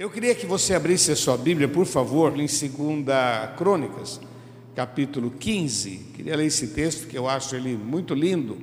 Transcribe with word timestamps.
Eu 0.00 0.08
queria 0.08 0.34
que 0.34 0.46
você 0.46 0.72
abrisse 0.72 1.12
a 1.12 1.14
sua 1.14 1.36
Bíblia, 1.36 1.68
por 1.68 1.84
favor, 1.84 2.32
em 2.32 2.46
2 2.46 2.50
Crônicas, 3.58 4.18
capítulo 4.74 5.30
15. 5.30 5.90
Queria 6.14 6.36
ler 6.36 6.46
esse 6.46 6.68
texto 6.68 7.06
que 7.06 7.18
eu 7.18 7.28
acho 7.28 7.54
ele 7.54 7.76
muito 7.76 8.14
lindo 8.14 8.56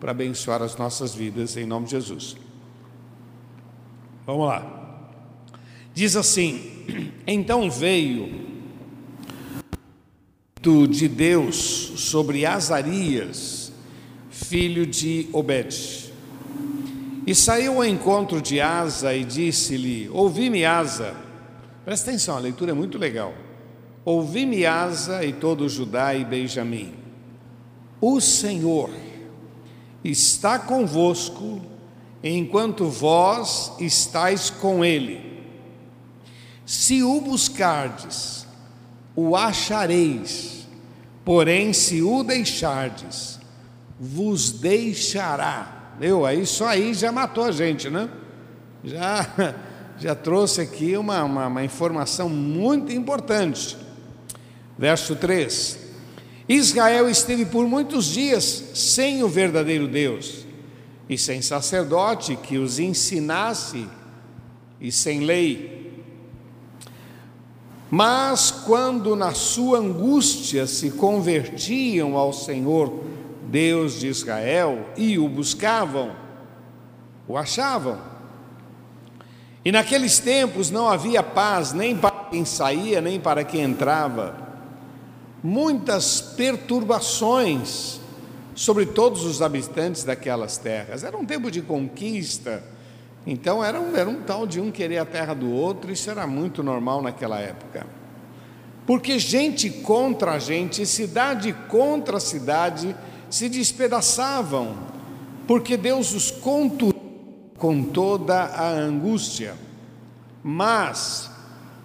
para 0.00 0.10
abençoar 0.10 0.60
as 0.60 0.76
nossas 0.76 1.14
vidas 1.14 1.56
em 1.56 1.64
nome 1.64 1.84
de 1.84 1.92
Jesus. 1.92 2.36
Vamos 4.26 4.48
lá. 4.48 5.08
Diz 5.94 6.16
assim: 6.16 6.60
Então 7.28 7.70
veio 7.70 8.44
de 10.90 11.06
Deus 11.06 11.92
sobre 11.94 12.44
Azarias, 12.44 13.72
filho 14.32 14.84
de 14.84 15.28
Obed 15.32 16.01
e 17.26 17.34
saiu 17.34 17.74
ao 17.74 17.84
encontro 17.84 18.42
de 18.42 18.60
Asa 18.60 19.14
e 19.14 19.24
disse-lhe: 19.24 20.08
Ouvi-me, 20.10 20.64
Asa. 20.64 21.14
Presta 21.84 22.10
atenção, 22.10 22.36
a 22.36 22.40
leitura 22.40 22.72
é 22.72 22.74
muito 22.74 22.98
legal. 22.98 23.32
Ouvi-me, 24.04 24.66
Asa 24.66 25.24
e 25.24 25.32
todo 25.32 25.68
Judá 25.68 26.14
e 26.14 26.24
Benjamim. 26.24 26.94
O 28.00 28.20
Senhor 28.20 28.90
está 30.02 30.58
convosco 30.58 31.60
enquanto 32.22 32.86
vós 32.86 33.72
estáis 33.78 34.50
com 34.50 34.84
ele. 34.84 35.44
Se 36.66 37.02
o 37.02 37.20
buscardes, 37.20 38.46
o 39.14 39.36
achareis, 39.36 40.66
porém, 41.24 41.72
se 41.72 42.02
o 42.02 42.24
deixardes, 42.24 43.38
vos 44.00 44.50
deixará 44.50 45.81
meu, 45.98 46.26
aí 46.26 46.44
só 46.46 46.66
aí 46.66 46.94
já 46.94 47.12
matou 47.12 47.44
a 47.44 47.52
gente, 47.52 47.88
né? 47.88 48.08
Já, 48.84 49.54
já 49.98 50.14
trouxe 50.14 50.60
aqui 50.60 50.96
uma, 50.96 51.22
uma, 51.22 51.46
uma 51.46 51.64
informação 51.64 52.28
muito 52.28 52.92
importante. 52.92 53.76
Verso 54.76 55.14
3: 55.16 55.78
Israel 56.48 57.08
esteve 57.08 57.46
por 57.46 57.66
muitos 57.66 58.06
dias 58.06 58.70
sem 58.74 59.22
o 59.22 59.28
verdadeiro 59.28 59.86
Deus 59.86 60.46
e 61.08 61.16
sem 61.16 61.40
sacerdote 61.42 62.36
que 62.36 62.58
os 62.58 62.78
ensinasse 62.78 63.86
e 64.80 64.90
sem 64.90 65.20
lei. 65.20 65.82
Mas 67.90 68.50
quando 68.50 69.14
na 69.14 69.34
sua 69.34 69.78
angústia 69.78 70.66
se 70.66 70.92
convertiam 70.92 72.16
ao 72.16 72.32
Senhor 72.32 73.04
Deus 73.52 74.00
de 74.00 74.08
Israel, 74.08 74.88
e 74.96 75.18
o 75.18 75.28
buscavam, 75.28 76.16
o 77.28 77.36
achavam. 77.36 77.98
E 79.62 79.70
naqueles 79.70 80.18
tempos 80.18 80.70
não 80.70 80.88
havia 80.88 81.22
paz 81.22 81.74
nem 81.74 81.94
para 81.94 82.28
quem 82.30 82.46
saía, 82.46 83.02
nem 83.02 83.20
para 83.20 83.44
quem 83.44 83.60
entrava. 83.60 84.34
Muitas 85.42 86.18
perturbações 86.18 88.00
sobre 88.54 88.86
todos 88.86 89.22
os 89.22 89.42
habitantes 89.42 90.02
daquelas 90.02 90.56
terras. 90.56 91.04
Era 91.04 91.14
um 91.14 91.26
tempo 91.26 91.50
de 91.50 91.60
conquista, 91.60 92.64
então 93.26 93.62
era 93.62 93.78
um, 93.78 93.94
era 93.94 94.08
um 94.08 94.22
tal 94.22 94.46
de 94.46 94.62
um 94.62 94.70
querer 94.70 94.96
a 94.96 95.04
terra 95.04 95.34
do 95.34 95.52
outro, 95.52 95.92
isso 95.92 96.10
era 96.10 96.26
muito 96.26 96.62
normal 96.62 97.02
naquela 97.02 97.38
época. 97.38 97.86
Porque 98.86 99.18
gente 99.18 99.68
contra 99.68 100.38
gente, 100.38 100.86
cidade 100.86 101.52
contra 101.68 102.18
cidade, 102.18 102.96
se 103.32 103.48
despedaçavam, 103.48 104.74
porque 105.48 105.74
Deus 105.78 106.12
os 106.12 106.30
conturou 106.30 106.92
com 107.56 107.82
toda 107.82 108.44
a 108.44 108.68
angústia. 108.68 109.54
Mas, 110.44 111.30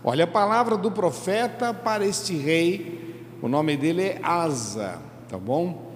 olha 0.04 0.26
a 0.26 0.28
palavra 0.28 0.76
do 0.76 0.92
profeta 0.92 1.74
para 1.74 2.06
este 2.06 2.36
rei, 2.36 3.24
o 3.42 3.48
nome 3.48 3.78
dele 3.78 4.04
é 4.04 4.20
Asa, 4.22 5.00
tá 5.30 5.38
bom? 5.38 5.94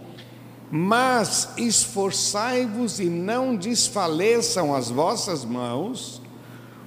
Mas 0.72 1.50
esforçai-vos 1.58 3.02
e 3.02 3.10
não 3.10 3.54
desfaleçam 3.58 4.74
as 4.74 4.90
vossas 4.90 5.44
mãos, 5.44 6.22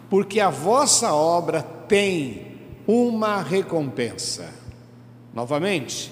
porque 0.08 0.40
a 0.40 0.48
vossa 0.48 1.12
obra 1.12 1.62
tem 1.62 2.56
uma 2.86 3.42
recompensa. 3.42 4.48
Novamente, 5.34 6.10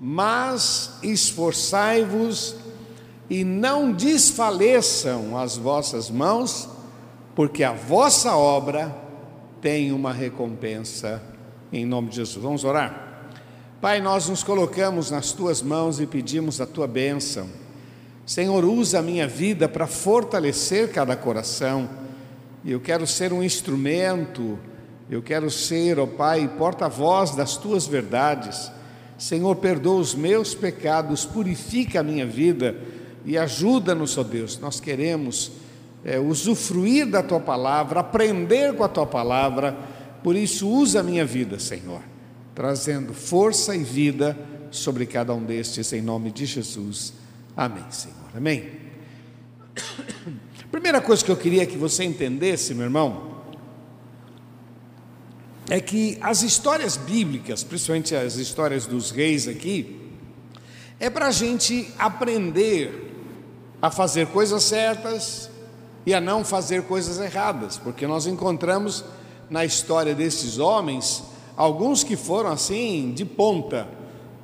mas 0.00 0.98
esforçai-vos 1.02 2.56
e 3.28 3.44
não 3.44 3.92
desfaleçam 3.92 5.36
as 5.36 5.56
vossas 5.56 6.10
mãos, 6.10 6.68
porque 7.34 7.64
a 7.64 7.72
vossa 7.72 8.36
obra 8.36 8.94
tem 9.60 9.92
uma 9.92 10.12
recompensa 10.12 11.22
em 11.72 11.84
nome 11.84 12.10
de 12.10 12.16
Jesus. 12.16 12.42
Vamos 12.42 12.64
orar? 12.64 13.30
Pai, 13.80 14.00
nós 14.00 14.28
nos 14.28 14.42
colocamos 14.42 15.10
nas 15.10 15.32
tuas 15.32 15.60
mãos 15.60 16.00
e 16.00 16.06
pedimos 16.06 16.60
a 16.60 16.66
tua 16.66 16.86
bênção. 16.86 17.48
Senhor, 18.24 18.64
usa 18.64 18.98
a 18.98 19.02
minha 19.02 19.28
vida 19.28 19.68
para 19.68 19.86
fortalecer 19.86 20.90
cada 20.92 21.16
coração. 21.16 21.88
Eu 22.64 22.80
quero 22.80 23.06
ser 23.06 23.32
um 23.32 23.42
instrumento, 23.42 24.58
eu 25.08 25.22
quero 25.22 25.50
ser, 25.50 25.98
ó 25.98 26.04
oh 26.04 26.06
Pai, 26.06 26.50
porta-voz 26.58 27.36
das 27.36 27.56
tuas 27.56 27.86
verdades. 27.86 28.70
Senhor, 29.18 29.56
perdoa 29.56 30.00
os 30.00 30.14
meus 30.14 30.54
pecados, 30.54 31.24
purifica 31.24 32.00
a 32.00 32.02
minha 32.02 32.26
vida 32.26 32.76
e 33.24 33.36
ajuda-nos, 33.38 34.16
ó 34.18 34.22
Deus. 34.22 34.58
Nós 34.58 34.78
queremos 34.78 35.52
é, 36.04 36.18
usufruir 36.18 37.06
da 37.06 37.22
tua 37.22 37.40
palavra, 37.40 38.00
aprender 38.00 38.74
com 38.74 38.84
a 38.84 38.88
tua 38.88 39.06
palavra, 39.06 39.76
por 40.22 40.34
isso, 40.34 40.68
usa 40.68 41.00
a 41.00 41.02
minha 41.04 41.24
vida, 41.24 41.56
Senhor, 41.58 42.00
trazendo 42.52 43.14
força 43.14 43.76
e 43.76 43.84
vida 43.84 44.36
sobre 44.72 45.06
cada 45.06 45.32
um 45.32 45.44
destes, 45.44 45.92
em 45.92 46.02
nome 46.02 46.32
de 46.32 46.46
Jesus. 46.46 47.12
Amém, 47.56 47.84
Senhor. 47.90 48.16
Amém. 48.34 48.70
Primeira 50.70 51.00
coisa 51.00 51.24
que 51.24 51.30
eu 51.30 51.36
queria 51.36 51.64
que 51.64 51.76
você 51.76 52.02
entendesse, 52.02 52.74
meu 52.74 52.84
irmão, 52.84 53.35
é 55.68 55.80
que 55.80 56.16
as 56.20 56.42
histórias 56.42 56.96
bíblicas, 56.96 57.64
principalmente 57.64 58.14
as 58.14 58.36
histórias 58.36 58.86
dos 58.86 59.10
reis 59.10 59.48
aqui, 59.48 60.00
é 61.00 61.10
para 61.10 61.26
a 61.26 61.30
gente 61.30 61.88
aprender 61.98 63.12
a 63.82 63.90
fazer 63.90 64.28
coisas 64.28 64.62
certas 64.62 65.50
e 66.04 66.14
a 66.14 66.20
não 66.20 66.44
fazer 66.44 66.84
coisas 66.84 67.18
erradas, 67.18 67.76
porque 67.76 68.06
nós 68.06 68.26
encontramos 68.26 69.04
na 69.50 69.64
história 69.64 70.14
desses 70.14 70.58
homens 70.58 71.22
alguns 71.56 72.04
que 72.04 72.16
foram 72.16 72.50
assim 72.50 73.12
de 73.14 73.24
ponta, 73.24 73.88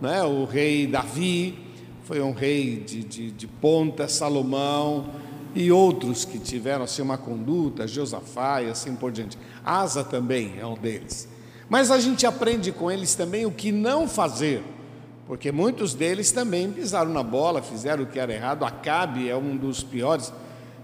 né? 0.00 0.22
o 0.22 0.44
rei 0.44 0.86
Davi 0.86 1.58
foi 2.04 2.20
um 2.20 2.32
rei 2.32 2.76
de, 2.76 3.04
de, 3.04 3.30
de 3.30 3.46
ponta, 3.46 4.08
Salomão 4.08 5.06
e 5.54 5.70
outros 5.70 6.24
que 6.24 6.38
tiveram 6.38 6.84
assim 6.84 7.02
uma 7.02 7.18
conduta, 7.18 7.86
Josafá 7.86 8.62
e 8.62 8.70
assim 8.70 8.94
por 8.94 9.12
diante. 9.12 9.38
Asa 9.64 10.02
também 10.02 10.54
é 10.58 10.66
um 10.66 10.74
deles. 10.74 11.28
Mas 11.68 11.90
a 11.90 11.98
gente 11.98 12.26
aprende 12.26 12.72
com 12.72 12.90
eles 12.90 13.14
também 13.14 13.46
o 13.46 13.50
que 13.50 13.72
não 13.72 14.08
fazer, 14.08 14.62
porque 15.26 15.50
muitos 15.50 15.94
deles 15.94 16.30
também 16.30 16.70
pisaram 16.70 17.12
na 17.12 17.22
bola, 17.22 17.62
fizeram 17.62 18.04
o 18.04 18.06
que 18.06 18.18
era 18.18 18.32
errado. 18.32 18.64
Acabe 18.64 19.28
é 19.28 19.36
um 19.36 19.56
dos 19.56 19.82
piores. 19.82 20.32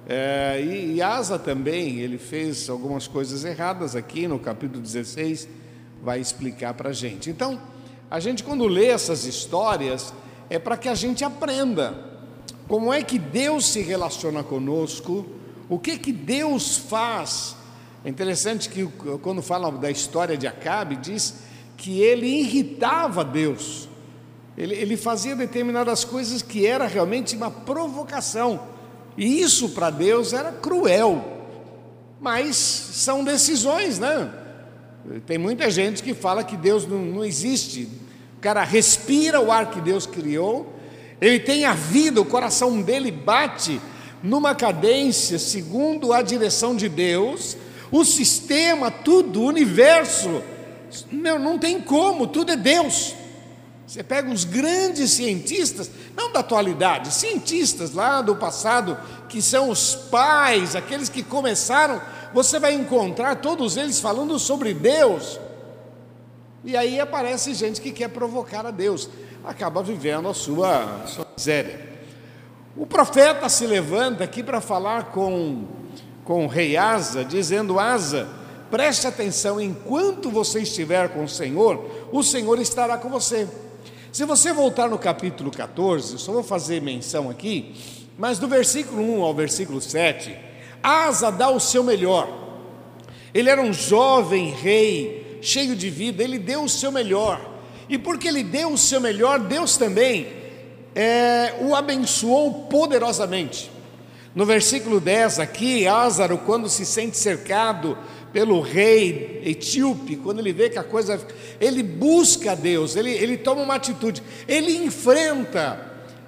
É, 0.07 0.61
e, 0.63 0.95
e 0.95 1.03
Asa 1.03 1.39
também, 1.39 1.99
ele 1.99 2.17
fez 2.17 2.71
algumas 2.71 3.07
coisas 3.07 3.45
erradas 3.45 3.95
aqui 3.95 4.27
no 4.27 4.39
capítulo 4.39 4.81
16, 4.81 5.47
vai 6.03 6.21
explicar 6.21 6.73
para 6.73 6.91
a 6.91 6.93
gente. 6.93 7.29
Então, 7.29 7.61
a 8.11 8.19
gente 8.19 8.43
quando 8.43 8.67
lê 8.67 8.87
essas 8.87 9.25
histórias, 9.25 10.15
é 10.49 10.59
para 10.59 10.79
que 10.79 10.89
a 10.89 10.95
gente 10.95 11.25
aprenda 11.25 12.08
como 12.69 12.93
é 12.93 13.03
que 13.03 13.19
Deus 13.19 13.67
se 13.73 13.81
relaciona 13.81 14.45
conosco, 14.45 15.27
o 15.71 15.79
que 15.79 15.97
que 15.99 16.13
Deus 16.13 16.77
faz. 16.77 17.57
É 18.05 18.11
interessante 18.11 18.69
que 18.69 18.87
quando 19.23 19.41
fala 19.41 19.73
da 19.73 19.91
história 19.91 20.37
de 20.37 20.47
Acabe, 20.47 20.97
diz 20.97 21.37
que 21.79 22.01
ele 22.03 22.27
irritava 22.27 23.25
Deus. 23.25 23.89
Ele, 24.57 24.75
ele 24.75 24.97
fazia 24.99 25.35
determinadas 25.35 26.05
coisas 26.05 26.43
que 26.43 26.67
era 26.67 26.87
realmente 26.87 27.35
uma 27.35 27.51
provocação. 27.51 28.61
E 29.17 29.41
isso 29.41 29.71
para 29.71 29.89
Deus 29.89 30.35
era 30.35 30.53
cruel. 30.53 31.25
Mas 32.21 32.57
são 32.57 33.25
decisões, 33.25 33.99
né? 33.99 34.31
Tem 35.27 35.39
muita 35.39 35.71
gente 35.71 36.03
que 36.03 36.13
fala 36.13 36.45
que 36.45 36.57
Deus 36.57 36.87
não, 36.87 36.99
não 36.99 37.25
existe. 37.25 37.89
O 38.37 38.41
cara 38.41 38.63
respira 38.63 39.41
o 39.41 39.51
ar 39.51 39.71
que 39.71 39.81
Deus 39.81 40.07
criou 40.07 40.78
ele 41.21 41.41
tem 41.41 41.65
a 41.65 41.75
vida, 41.75 42.21
o 42.21 42.25
coração 42.25 42.81
dele 42.81 43.11
bate 43.11 43.81
numa 44.23 44.55
cadência 44.55 45.39
segundo 45.39 46.13
a 46.13 46.23
direção 46.23 46.75
de 46.75 46.89
Deus, 46.89 47.57
o 47.91 48.05
sistema, 48.05 48.91
tudo, 48.91 49.43
o 49.43 49.47
universo. 49.47 50.43
Meu, 51.11 51.39
não 51.39 51.59
tem 51.59 51.81
como, 51.81 52.27
tudo 52.27 52.53
é 52.53 52.57
Deus. 52.57 53.15
Você 53.87 54.03
pega 54.03 54.31
os 54.31 54.45
grandes 54.45 55.13
cientistas, 55.13 55.91
não 56.15 56.31
da 56.31 56.41
atualidade, 56.41 57.13
cientistas 57.13 57.93
lá 57.95 58.21
do 58.21 58.37
passado, 58.37 58.99
que 59.29 59.41
são 59.41 59.71
os 59.71 59.95
pais, 59.95 60.77
aqueles 60.77 61.09
que 61.09 61.23
começaram 61.23 62.01
você 62.33 62.59
vai 62.59 62.75
encontrar 62.75 63.37
todos 63.37 63.77
eles 63.77 64.01
falando 64.01 64.39
sobre 64.39 64.75
Deus. 64.75 65.41
E 66.65 66.77
aí 66.77 67.01
aparece 67.01 67.55
gente 67.55 67.81
que 67.81 67.93
quer 67.93 68.09
provocar 68.09 68.67
a 68.67 68.71
Deus, 68.71 69.09
acaba 69.45 69.83
vivendo 69.83 70.29
a 70.29 70.35
sua, 70.35 71.03
a 71.05 71.07
sua 71.07 71.27
miséria. 71.37 71.89
O 72.77 72.87
profeta 72.87 73.49
se 73.49 73.67
levanta 73.67 74.23
aqui 74.23 74.43
para 74.43 74.61
falar 74.61 75.07
com, 75.07 75.65
com 76.25 76.45
o 76.45 76.49
rei 76.49 76.77
Asa, 76.77 77.25
dizendo: 77.25 77.79
Asa, 77.81 78.29
preste 78.71 79.07
atenção, 79.07 79.61
enquanto 79.61 80.31
você 80.31 80.61
estiver 80.61 81.09
com 81.09 81.25
o 81.25 81.29
Senhor, 81.29 82.09
o 82.13 82.23
Senhor 82.23 82.61
estará 82.61 82.97
com 82.97 83.09
você. 83.09 83.49
Se 84.13 84.25
você 84.25 84.53
voltar 84.53 84.89
no 84.89 84.99
capítulo 84.99 85.51
14, 85.51 86.19
só 86.19 86.33
vou 86.33 86.43
fazer 86.43 86.81
menção 86.81 87.29
aqui, 87.29 87.75
mas 88.17 88.39
do 88.39 88.49
versículo 88.49 89.03
1 89.03 89.23
ao 89.23 89.35
versículo 89.35 89.81
7, 89.81 90.37
Asa 90.83 91.31
dá 91.31 91.51
o 91.51 91.61
seu 91.61 91.83
melhor. 91.83 92.29
Ele 93.35 93.51
era 93.51 93.61
um 93.61 93.73
jovem 93.73 94.51
rei, 94.51 95.39
cheio 95.43 95.77
de 95.77 95.91
vida, 95.91 96.23
ele 96.23 96.39
deu 96.39 96.63
o 96.63 96.69
seu 96.69 96.91
melhor. 96.91 97.58
E 97.89 97.99
porque 97.99 98.29
ele 98.29 98.43
deu 98.43 98.73
o 98.73 98.79
seu 98.79 99.01
melhor, 99.01 99.39
Deus 99.41 99.77
também 99.77 100.29
é, 100.95 101.55
o 101.61 101.75
abençoou 101.75 102.65
poderosamente. 102.65 103.71
No 104.35 104.45
versículo 104.45 105.01
10 105.01 105.39
aqui, 105.41 105.87
Ázaro, 105.87 106.39
quando 106.39 106.69
se 106.69 106.85
sente 106.85 107.17
cercado 107.17 107.97
pelo 108.33 108.61
rei 108.61 109.41
etíope, 109.45 110.17
quando 110.17 110.41
ele 110.41 110.53
vê 110.53 110.69
que 110.69 110.79
a 110.79 110.85
coisa. 110.85 111.21
Ele 111.61 111.83
busca 111.83 112.55
Deus, 112.55 112.95
ele, 112.95 113.11
ele 113.11 113.37
toma 113.37 113.63
uma 113.63 113.75
atitude, 113.75 114.23
ele 114.47 114.77
enfrenta. 114.77 115.87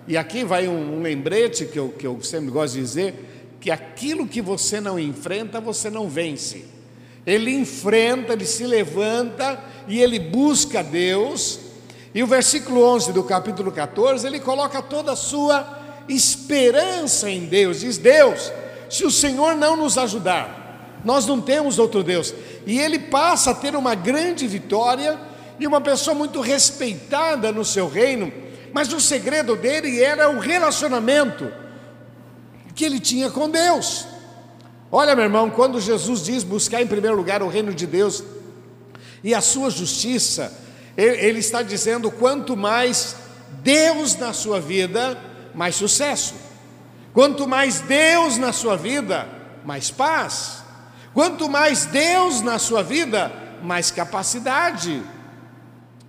E 0.08 0.16
aqui 0.16 0.44
vai 0.44 0.66
um, 0.66 0.98
um 0.98 1.02
lembrete 1.02 1.66
que 1.66 1.78
eu, 1.78 1.90
que 1.90 2.06
eu 2.06 2.20
sempre 2.22 2.50
gosto 2.50 2.74
de 2.74 2.80
dizer: 2.80 3.14
que 3.60 3.70
aquilo 3.70 4.26
que 4.26 4.40
você 4.40 4.80
não 4.80 4.98
enfrenta, 4.98 5.60
você 5.60 5.90
não 5.90 6.08
vence. 6.08 6.64
Ele 7.30 7.54
enfrenta, 7.54 8.32
ele 8.32 8.44
se 8.44 8.66
levanta 8.66 9.62
e 9.86 10.00
ele 10.00 10.18
busca 10.18 10.82
Deus. 10.82 11.60
E 12.12 12.24
o 12.24 12.26
versículo 12.26 12.82
11 12.82 13.12
do 13.12 13.22
capítulo 13.22 13.70
14, 13.70 14.26
ele 14.26 14.40
coloca 14.40 14.82
toda 14.82 15.12
a 15.12 15.16
sua 15.16 15.78
esperança 16.08 17.30
em 17.30 17.46
Deus. 17.46 17.80
Diz: 17.80 17.98
Deus, 17.98 18.50
se 18.88 19.04
o 19.04 19.12
Senhor 19.12 19.54
não 19.54 19.76
nos 19.76 19.96
ajudar, 19.96 20.98
nós 21.04 21.24
não 21.24 21.40
temos 21.40 21.78
outro 21.78 22.02
Deus. 22.02 22.34
E 22.66 22.80
ele 22.80 22.98
passa 22.98 23.52
a 23.52 23.54
ter 23.54 23.76
uma 23.76 23.94
grande 23.94 24.48
vitória 24.48 25.16
e 25.60 25.68
uma 25.68 25.80
pessoa 25.80 26.16
muito 26.16 26.40
respeitada 26.40 27.52
no 27.52 27.64
seu 27.64 27.88
reino, 27.88 28.32
mas 28.72 28.92
o 28.92 29.00
segredo 29.00 29.54
dele 29.54 30.02
era 30.02 30.28
o 30.28 30.40
relacionamento 30.40 31.48
que 32.74 32.84
ele 32.84 32.98
tinha 32.98 33.30
com 33.30 33.48
Deus. 33.48 34.09
Olha, 34.92 35.14
meu 35.14 35.24
irmão, 35.24 35.48
quando 35.50 35.80
Jesus 35.80 36.22
diz 36.22 36.42
buscar 36.42 36.82
em 36.82 36.86
primeiro 36.86 37.16
lugar 37.16 37.42
o 37.42 37.48
reino 37.48 37.72
de 37.72 37.86
Deus 37.86 38.24
e 39.22 39.34
a 39.34 39.40
sua 39.40 39.70
justiça, 39.70 40.52
ele, 40.96 41.38
está 41.38 41.62
dizendo: 41.62 42.10
quanto 42.10 42.56
mais 42.56 43.16
Deus 43.62 44.16
na 44.16 44.32
sua 44.32 44.60
vida, 44.60 45.16
mais 45.54 45.76
sucesso. 45.76 46.34
Quanto 47.12 47.46
mais 47.46 47.80
Deus 47.80 48.36
na 48.36 48.52
sua 48.52 48.76
vida, 48.76 49.28
mais 49.64 49.90
paz. 49.90 50.62
Quanto 51.12 51.48
mais 51.48 51.86
Deus 51.86 52.40
na 52.40 52.58
sua 52.58 52.82
vida, 52.82 53.32
mais 53.62 53.90
capacidade. 53.90 55.02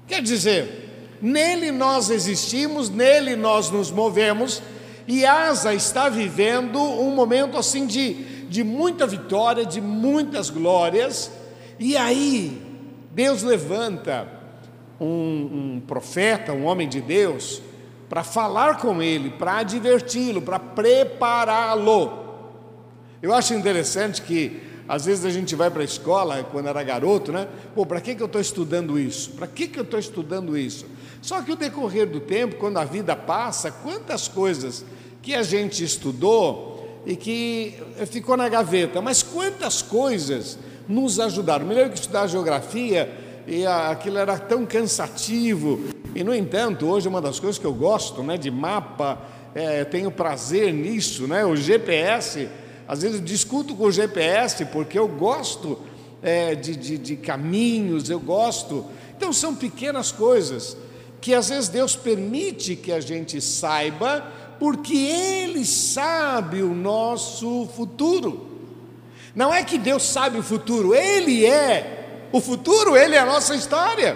Quer 0.07 0.21
dizer, 0.21 1.17
nele 1.21 1.71
nós 1.71 2.09
existimos, 2.09 2.89
nele 2.89 3.35
nós 3.35 3.69
nos 3.69 3.89
movemos, 3.89 4.61
e 5.07 5.25
Asa 5.25 5.73
está 5.73 6.07
vivendo 6.09 6.79
um 6.79 7.15
momento 7.15 7.57
assim 7.57 7.85
de, 7.87 8.40
de 8.51 8.65
muita 8.65 9.07
vitória, 9.07 9.65
de 9.65 9.79
muitas 9.79 10.49
glórias, 10.49 11.31
e 11.79 11.95
aí 11.95 12.61
Deus 13.11 13.43
levanta 13.43 14.27
um, 14.99 15.05
um 15.77 15.83
profeta, 15.87 16.51
um 16.51 16.65
homem 16.65 16.89
de 16.89 16.99
Deus, 16.99 17.61
para 18.09 18.25
falar 18.25 18.77
com 18.77 19.01
ele, 19.01 19.29
para 19.29 19.59
adverti-lo, 19.59 20.41
para 20.41 20.59
prepará-lo. 20.59 22.11
Eu 23.21 23.33
acho 23.33 23.53
interessante 23.53 24.21
que 24.21 24.61
às 24.85 25.05
vezes 25.05 25.23
a 25.23 25.29
gente 25.29 25.55
vai 25.55 25.71
para 25.71 25.83
a 25.83 25.85
escola, 25.85 26.43
quando 26.43 26.67
era 26.67 26.83
garoto, 26.83 27.31
né? 27.31 27.47
Pô, 27.73 27.85
para 27.85 28.01
que, 28.01 28.15
que 28.15 28.21
eu 28.21 28.25
estou 28.25 28.41
estudando 28.41 28.99
isso? 28.99 29.31
Para 29.31 29.47
que, 29.47 29.69
que 29.69 29.79
eu 29.79 29.83
estou 29.83 29.97
estudando 29.97 30.57
isso? 30.57 30.85
Só 31.21 31.41
que 31.41 31.53
o 31.53 31.55
decorrer 31.55 32.05
do 32.05 32.19
tempo, 32.19 32.57
quando 32.57 32.79
a 32.79 32.83
vida 32.83 33.15
passa, 33.15 33.71
quantas 33.71 34.27
coisas 34.27 34.83
que 35.21 35.33
a 35.33 35.41
gente 35.41 35.81
estudou 35.85 36.70
e 37.05 37.15
que 37.15 37.75
ficou 38.07 38.37
na 38.37 38.47
gaveta, 38.47 39.01
mas 39.01 39.23
quantas 39.23 39.81
coisas 39.81 40.57
nos 40.87 41.19
ajudaram. 41.19 41.65
Me 41.65 41.73
lembro 41.73 41.91
que 41.91 41.99
estudar 41.99 42.27
geografia 42.27 43.09
e 43.47 43.65
aquilo 43.65 44.17
era 44.17 44.37
tão 44.37 44.65
cansativo. 44.65 45.79
E, 46.13 46.23
no 46.23 46.33
entanto, 46.33 46.87
hoje 46.87 47.07
uma 47.07 47.21
das 47.21 47.39
coisas 47.39 47.57
que 47.57 47.65
eu 47.65 47.73
gosto, 47.73 48.21
né, 48.21 48.37
de 48.37 48.51
mapa, 48.51 49.21
é, 49.55 49.83
tenho 49.83 50.11
prazer 50.11 50.73
nisso, 50.73 51.27
né, 51.27 51.45
o 51.45 51.55
GPS 51.55 52.47
às 52.91 53.03
vezes 53.03 53.19
eu 53.19 53.25
discuto 53.25 53.73
com 53.73 53.85
o 53.85 53.91
GPS 53.91 54.65
porque 54.65 54.99
eu 54.99 55.07
gosto 55.07 55.79
é, 56.21 56.55
de, 56.55 56.75
de, 56.75 56.97
de 56.97 57.15
caminhos, 57.15 58.09
eu 58.09 58.19
gosto. 58.19 58.85
Então 59.15 59.31
são 59.31 59.55
pequenas 59.55 60.11
coisas 60.11 60.75
que 61.21 61.33
às 61.33 61.47
vezes 61.47 61.69
Deus 61.69 61.95
permite 61.95 62.75
que 62.75 62.91
a 62.91 62.99
gente 62.99 63.39
saiba, 63.39 64.29
porque 64.61 64.95
Ele 64.95 65.65
sabe 65.65 66.61
o 66.61 66.75
nosso 66.75 67.67
futuro. 67.75 68.45
Não 69.33 69.51
é 69.51 69.63
que 69.63 69.75
Deus 69.79 70.03
sabe 70.03 70.37
o 70.37 70.43
futuro, 70.43 70.93
Ele 70.93 71.47
é 71.47 72.27
o 72.31 72.39
futuro, 72.39 72.95
Ele 72.95 73.15
é 73.15 73.17
a 73.17 73.25
nossa 73.25 73.55
história. 73.55 74.15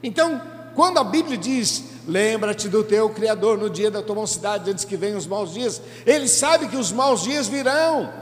Então, 0.00 0.40
quando 0.76 0.98
a 0.98 1.04
Bíblia 1.04 1.36
diz 1.36 1.96
Lembra-te 2.06 2.68
do 2.68 2.84
teu 2.84 3.10
Criador 3.10 3.58
no 3.58 3.68
dia 3.68 3.90
da 3.90 4.00
tua 4.00 4.14
mocidade, 4.14 4.70
antes 4.70 4.84
que 4.84 4.96
venham 4.96 5.18
os 5.18 5.26
maus 5.26 5.52
dias. 5.52 5.82
Ele 6.06 6.28
sabe 6.28 6.68
que 6.68 6.76
os 6.76 6.92
maus 6.92 7.24
dias 7.24 7.48
virão. 7.48 8.12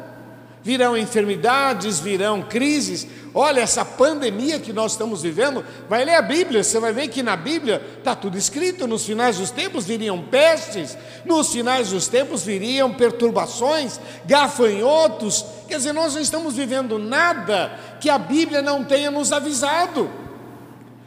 Virão 0.64 0.96
enfermidades, 0.96 2.00
virão 2.00 2.40
crises. 2.40 3.06
Olha, 3.34 3.60
essa 3.60 3.84
pandemia 3.84 4.58
que 4.58 4.72
nós 4.72 4.92
estamos 4.92 5.20
vivendo, 5.20 5.62
vai 5.90 6.06
ler 6.06 6.14
a 6.14 6.22
Bíblia, 6.22 6.64
você 6.64 6.80
vai 6.80 6.90
ver 6.90 7.08
que 7.08 7.22
na 7.22 7.36
Bíblia 7.36 7.82
está 7.98 8.16
tudo 8.16 8.38
escrito: 8.38 8.86
nos 8.86 9.04
finais 9.04 9.36
dos 9.36 9.50
tempos 9.50 9.84
viriam 9.84 10.22
pestes, 10.22 10.96
nos 11.26 11.52
finais 11.52 11.90
dos 11.90 12.08
tempos 12.08 12.44
viriam 12.44 12.94
perturbações, 12.94 14.00
gafanhotos. 14.24 15.44
Quer 15.68 15.76
dizer, 15.76 15.92
nós 15.92 16.14
não 16.14 16.22
estamos 16.22 16.54
vivendo 16.54 16.98
nada 16.98 17.78
que 18.00 18.08
a 18.08 18.16
Bíblia 18.16 18.62
não 18.62 18.84
tenha 18.84 19.10
nos 19.10 19.32
avisado. 19.32 20.10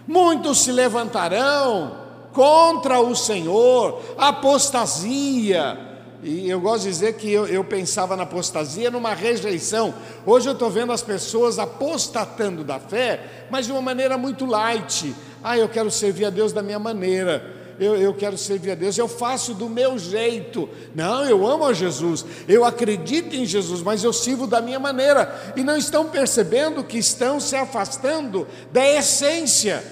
Muitos 0.08 0.60
se 0.60 0.72
levantarão, 0.72 1.98
contra 2.32 3.00
o 3.00 3.16
Senhor, 3.16 4.00
apostasia. 4.20 5.87
E 6.24 6.50
eu 6.50 6.60
gosto 6.60 6.84
de 6.84 6.90
dizer 6.90 7.14
que 7.14 7.32
eu, 7.32 7.46
eu 7.46 7.64
pensava 7.64 8.16
na 8.16 8.24
apostasia 8.24 8.90
numa 8.90 9.14
rejeição. 9.14 9.94
Hoje 10.26 10.50
eu 10.50 10.54
estou 10.54 10.70
vendo 10.70 10.92
as 10.92 11.02
pessoas 11.02 11.60
apostatando 11.60 12.64
da 12.64 12.80
fé, 12.80 13.46
mas 13.52 13.68
de 13.68 13.72
uma 13.72 13.82
maneira 13.82 14.18
muito 14.18 14.46
light. 14.46 15.16
Ah, 15.44 15.58
eu 15.58 15.70
quero 15.70 15.92
servir 15.92 16.26
a 16.26 16.30
Deus 16.30 16.52
da 16.52 16.64
minha 16.64 16.80
maneira. 16.80 17.56
Eu, 17.80 17.96
eu, 17.96 18.12
quero 18.16 18.36
servir 18.36 18.72
a 18.72 18.76
Deus, 18.76 18.98
eu 18.98 19.08
faço 19.08 19.54
do 19.54 19.70
meu 19.70 20.00
jeito. 20.00 20.68
Não, 20.96 21.24
eu 21.26 21.46
amo 21.46 21.64
a 21.64 21.74
Jesus, 21.74 22.26
eu 22.48 22.66
acredito 22.66 23.36
em 23.36 23.46
Jesus, 23.46 23.84
mas 23.84 24.04
eu 24.04 24.12
sirvo 24.12 24.48
da 24.48 24.60
minha 24.60 24.80
maneira. 24.80 25.54
E 25.56 25.64
não 25.64 25.78
estão 25.78 26.10
percebendo 26.10 26.84
que 26.84 26.98
estão 26.98 27.40
se 27.40 27.56
afastando 27.56 28.48
da 28.72 28.84
essência. 28.84 29.84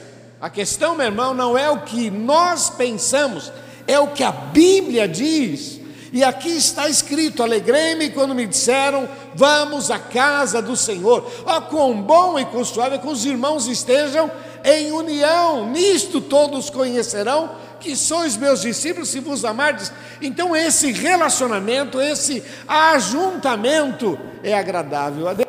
A 0.41 0.49
questão, 0.49 0.95
meu 0.95 1.05
irmão, 1.05 1.35
não 1.35 1.55
é 1.55 1.69
o 1.69 1.81
que 1.81 2.09
nós 2.09 2.71
pensamos, 2.71 3.53
é 3.85 3.99
o 3.99 4.07
que 4.07 4.23
a 4.23 4.31
Bíblia 4.31 5.07
diz. 5.07 5.84
E 6.15 6.23
aqui 6.23 6.55
está 6.55 6.87
escrito: 6.87 7.43
Alegrei-me 7.43 8.09
quando 8.09 8.33
me 8.33 8.47
disseram, 8.47 9.05
vamos 9.35 9.91
à 9.91 9.99
casa 9.99 10.61
do 10.61 10.73
Senhor. 10.73 11.29
Ó, 11.45 11.57
oh, 11.57 11.61
quão 11.63 12.01
bom 12.01 12.39
e 12.39 12.45
quão 12.45 12.63
suave 12.63 12.99
que 12.99 13.07
os 13.07 13.25
irmãos 13.25 13.67
estejam 13.67 14.31
em 14.63 14.93
união, 14.93 15.69
nisto 15.69 16.21
todos 16.21 16.69
conhecerão 16.69 17.51
que 17.81 17.97
sois 17.97 18.37
meus 18.37 18.61
discípulos 18.61 19.09
se 19.09 19.19
vos 19.19 19.43
amardes. 19.43 19.91
Então, 20.21 20.55
esse 20.55 20.93
relacionamento, 20.93 21.99
esse 21.99 22.41
ajuntamento 22.65 24.17
é 24.41 24.53
agradável 24.53 25.27
a 25.27 25.33
Deus. 25.33 25.45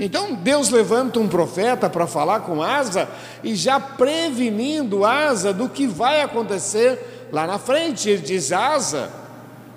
Então 0.00 0.34
Deus 0.34 0.70
levanta 0.70 1.20
um 1.20 1.28
profeta 1.28 1.88
para 1.88 2.06
falar 2.06 2.40
com 2.40 2.60
Asa 2.60 3.08
e 3.44 3.54
já 3.54 3.78
prevenindo 3.78 5.04
Asa 5.04 5.52
do 5.52 5.68
que 5.68 5.86
vai 5.86 6.20
acontecer 6.20 7.13
lá 7.32 7.46
na 7.46 7.58
frente. 7.58 8.08
Ele 8.08 8.22
diz: 8.22 8.52
Asa, 8.52 9.10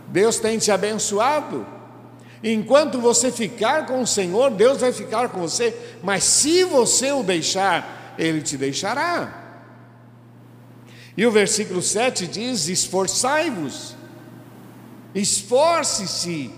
Deus 0.07 0.39
tem 0.39 0.57
te 0.57 0.71
abençoado. 0.71 1.65
Enquanto 2.43 3.01
você 3.01 3.31
ficar 3.31 3.85
com 3.85 4.01
o 4.01 4.07
Senhor, 4.07 4.51
Deus 4.51 4.79
vai 4.79 4.91
ficar 4.91 5.29
com 5.29 5.41
você, 5.41 5.75
mas 6.03 6.23
se 6.23 6.63
você 6.63 7.11
o 7.11 7.23
deixar, 7.23 8.15
Ele 8.17 8.41
te 8.41 8.57
deixará. 8.57 9.45
E 11.15 11.25
o 11.25 11.31
versículo 11.31 11.81
7 11.81 12.27
diz: 12.27 12.67
Esforçai-vos, 12.67 13.95
esforce-se 15.15 16.51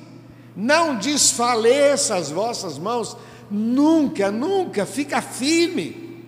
Não 0.55 0.98
desfaleça 0.98 2.15
as 2.15 2.29
vossas 2.29 2.77
mãos, 2.77 3.15
nunca, 3.50 4.29
nunca, 4.29 4.86
fica 4.86 5.22
firme, 5.22 6.25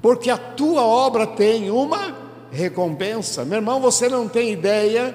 porque 0.00 0.30
a 0.30 0.38
tua 0.38 0.82
obra 0.82 1.26
tem 1.26 1.70
uma 1.70 2.19
recompensa. 2.50 3.44
Meu 3.44 3.58
irmão, 3.58 3.80
você 3.80 4.08
não 4.08 4.28
tem 4.28 4.52
ideia 4.52 5.14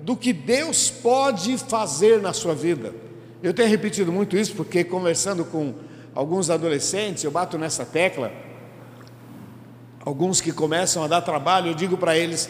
do 0.00 0.16
que 0.16 0.32
Deus 0.32 0.90
pode 0.90 1.58
fazer 1.58 2.20
na 2.20 2.32
sua 2.32 2.54
vida. 2.54 2.94
Eu 3.42 3.52
tenho 3.52 3.68
repetido 3.68 4.12
muito 4.12 4.36
isso 4.36 4.54
porque 4.54 4.84
conversando 4.84 5.44
com 5.44 5.74
alguns 6.14 6.50
adolescentes, 6.50 7.24
eu 7.24 7.30
bato 7.30 7.58
nessa 7.58 7.84
tecla. 7.84 8.32
Alguns 10.04 10.40
que 10.40 10.52
começam 10.52 11.02
a 11.02 11.06
dar 11.06 11.20
trabalho, 11.20 11.68
eu 11.68 11.74
digo 11.74 11.96
para 11.96 12.16
eles: 12.16 12.48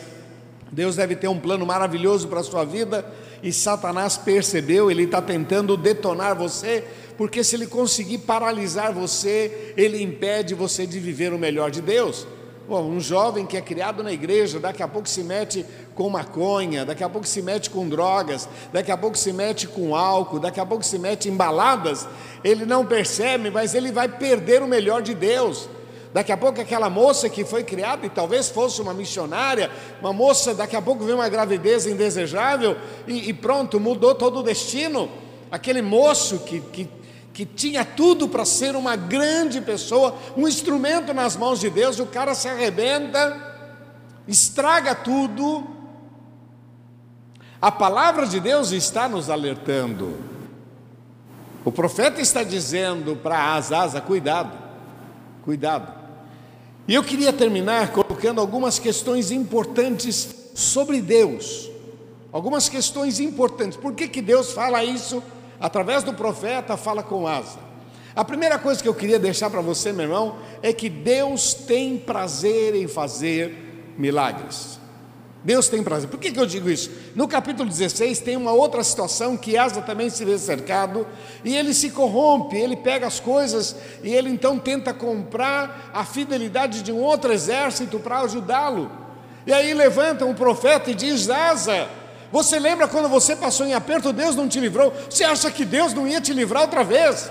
Deus 0.70 0.96
deve 0.96 1.16
ter 1.16 1.28
um 1.28 1.38
plano 1.38 1.66
maravilhoso 1.66 2.28
para 2.28 2.40
a 2.40 2.44
sua 2.44 2.64
vida 2.64 3.04
e 3.42 3.52
Satanás 3.52 4.16
percebeu, 4.16 4.90
ele 4.90 5.04
está 5.04 5.22
tentando 5.22 5.76
detonar 5.76 6.36
você, 6.36 6.84
porque 7.16 7.42
se 7.42 7.56
ele 7.56 7.66
conseguir 7.66 8.18
paralisar 8.18 8.92
você, 8.92 9.74
ele 9.76 10.02
impede 10.02 10.54
você 10.54 10.86
de 10.86 10.98
viver 11.00 11.32
o 11.32 11.38
melhor 11.38 11.70
de 11.70 11.80
Deus. 11.80 12.26
Bom, 12.70 12.84
um 12.84 13.00
jovem 13.00 13.46
que 13.46 13.56
é 13.56 13.60
criado 13.60 14.00
na 14.00 14.12
igreja, 14.12 14.60
daqui 14.60 14.80
a 14.80 14.86
pouco 14.86 15.08
se 15.08 15.24
mete 15.24 15.66
com 15.92 16.08
maconha, 16.08 16.84
daqui 16.84 17.02
a 17.02 17.08
pouco 17.08 17.26
se 17.26 17.42
mete 17.42 17.68
com 17.68 17.88
drogas, 17.88 18.48
daqui 18.72 18.92
a 18.92 18.96
pouco 18.96 19.18
se 19.18 19.32
mete 19.32 19.66
com 19.66 19.96
álcool, 19.96 20.38
daqui 20.38 20.60
a 20.60 20.64
pouco 20.64 20.84
se 20.84 20.96
mete 20.96 21.28
em 21.28 21.34
baladas, 21.34 22.06
ele 22.44 22.64
não 22.64 22.86
percebe, 22.86 23.50
mas 23.50 23.74
ele 23.74 23.90
vai 23.90 24.06
perder 24.06 24.62
o 24.62 24.68
melhor 24.68 25.02
de 25.02 25.14
Deus. 25.14 25.68
Daqui 26.14 26.30
a 26.30 26.36
pouco 26.36 26.60
aquela 26.60 26.88
moça 26.88 27.28
que 27.28 27.44
foi 27.44 27.64
criada 27.64 28.06
e 28.06 28.08
talvez 28.08 28.48
fosse 28.48 28.80
uma 28.80 28.94
missionária, 28.94 29.68
uma 30.00 30.12
moça, 30.12 30.54
daqui 30.54 30.76
a 30.76 30.80
pouco 30.80 31.02
vem 31.02 31.16
uma 31.16 31.28
gravidez 31.28 31.88
indesejável 31.88 32.76
e, 33.04 33.30
e 33.30 33.32
pronto, 33.32 33.80
mudou 33.80 34.14
todo 34.14 34.38
o 34.38 34.42
destino. 34.44 35.10
Aquele 35.50 35.82
moço 35.82 36.38
que, 36.38 36.60
que 36.60 36.88
que 37.32 37.46
tinha 37.46 37.84
tudo 37.84 38.28
para 38.28 38.44
ser 38.44 38.74
uma 38.74 38.96
grande 38.96 39.60
pessoa, 39.60 40.16
um 40.36 40.48
instrumento 40.48 41.14
nas 41.14 41.36
mãos 41.36 41.60
de 41.60 41.70
Deus, 41.70 41.98
o 41.98 42.06
cara 42.06 42.34
se 42.34 42.48
arrebenta, 42.48 43.36
estraga 44.26 44.94
tudo. 44.94 45.64
A 47.60 47.70
palavra 47.70 48.26
de 48.26 48.40
Deus 48.40 48.72
está 48.72 49.08
nos 49.08 49.30
alertando. 49.30 50.16
O 51.64 51.70
profeta 51.70 52.20
está 52.20 52.42
dizendo 52.42 53.16
para 53.16 53.54
Asasa: 53.54 54.00
cuidado, 54.00 54.56
cuidado. 55.44 56.00
E 56.88 56.94
eu 56.94 57.04
queria 57.04 57.32
terminar 57.32 57.92
colocando 57.92 58.40
algumas 58.40 58.78
questões 58.78 59.30
importantes 59.30 60.50
sobre 60.54 61.00
Deus. 61.00 61.70
Algumas 62.32 62.68
questões 62.68 63.20
importantes. 63.20 63.76
Por 63.76 63.92
que, 63.92 64.08
que 64.08 64.22
Deus 64.22 64.52
fala 64.52 64.82
isso? 64.82 65.22
Através 65.60 66.02
do 66.02 66.14
profeta, 66.14 66.76
fala 66.76 67.02
com 67.02 67.26
Asa. 67.26 67.58
A 68.16 68.24
primeira 68.24 68.58
coisa 68.58 68.82
que 68.82 68.88
eu 68.88 68.94
queria 68.94 69.18
deixar 69.18 69.50
para 69.50 69.60
você, 69.60 69.92
meu 69.92 70.06
irmão, 70.06 70.36
é 70.62 70.72
que 70.72 70.88
Deus 70.88 71.54
tem 71.54 71.96
prazer 71.96 72.74
em 72.74 72.88
fazer 72.88 73.94
milagres. 73.96 74.80
Deus 75.42 75.68
tem 75.68 75.82
prazer. 75.82 76.08
Por 76.08 76.20
que, 76.20 76.32
que 76.32 76.38
eu 76.38 76.44
digo 76.44 76.68
isso? 76.68 76.90
No 77.14 77.26
capítulo 77.26 77.68
16 77.68 78.18
tem 78.18 78.36
uma 78.36 78.52
outra 78.52 78.84
situação 78.84 79.36
que 79.36 79.56
Asa 79.56 79.80
também 79.80 80.10
se 80.10 80.24
vê 80.24 80.36
cercado 80.38 81.06
e 81.42 81.56
ele 81.56 81.72
se 81.72 81.90
corrompe, 81.90 82.56
ele 82.56 82.76
pega 82.76 83.06
as 83.06 83.20
coisas 83.20 83.74
e 84.02 84.12
ele 84.12 84.28
então 84.28 84.58
tenta 84.58 84.92
comprar 84.92 85.90
a 85.94 86.04
fidelidade 86.04 86.82
de 86.82 86.92
um 86.92 87.00
outro 87.00 87.32
exército 87.32 87.98
para 87.98 88.20
ajudá-lo. 88.20 88.90
E 89.46 89.52
aí 89.52 89.72
levanta 89.72 90.26
um 90.26 90.34
profeta 90.34 90.90
e 90.90 90.94
diz: 90.94 91.30
Asa, 91.30 91.88
você 92.32 92.58
lembra 92.58 92.86
quando 92.86 93.08
você 93.08 93.34
passou 93.34 93.66
em 93.66 93.74
aperto, 93.74 94.12
Deus 94.12 94.36
não 94.36 94.48
te 94.48 94.60
livrou? 94.60 94.92
Você 95.08 95.24
acha 95.24 95.50
que 95.50 95.64
Deus 95.64 95.92
não 95.92 96.06
ia 96.06 96.20
te 96.20 96.32
livrar 96.32 96.62
outra 96.62 96.84
vez? 96.84 97.30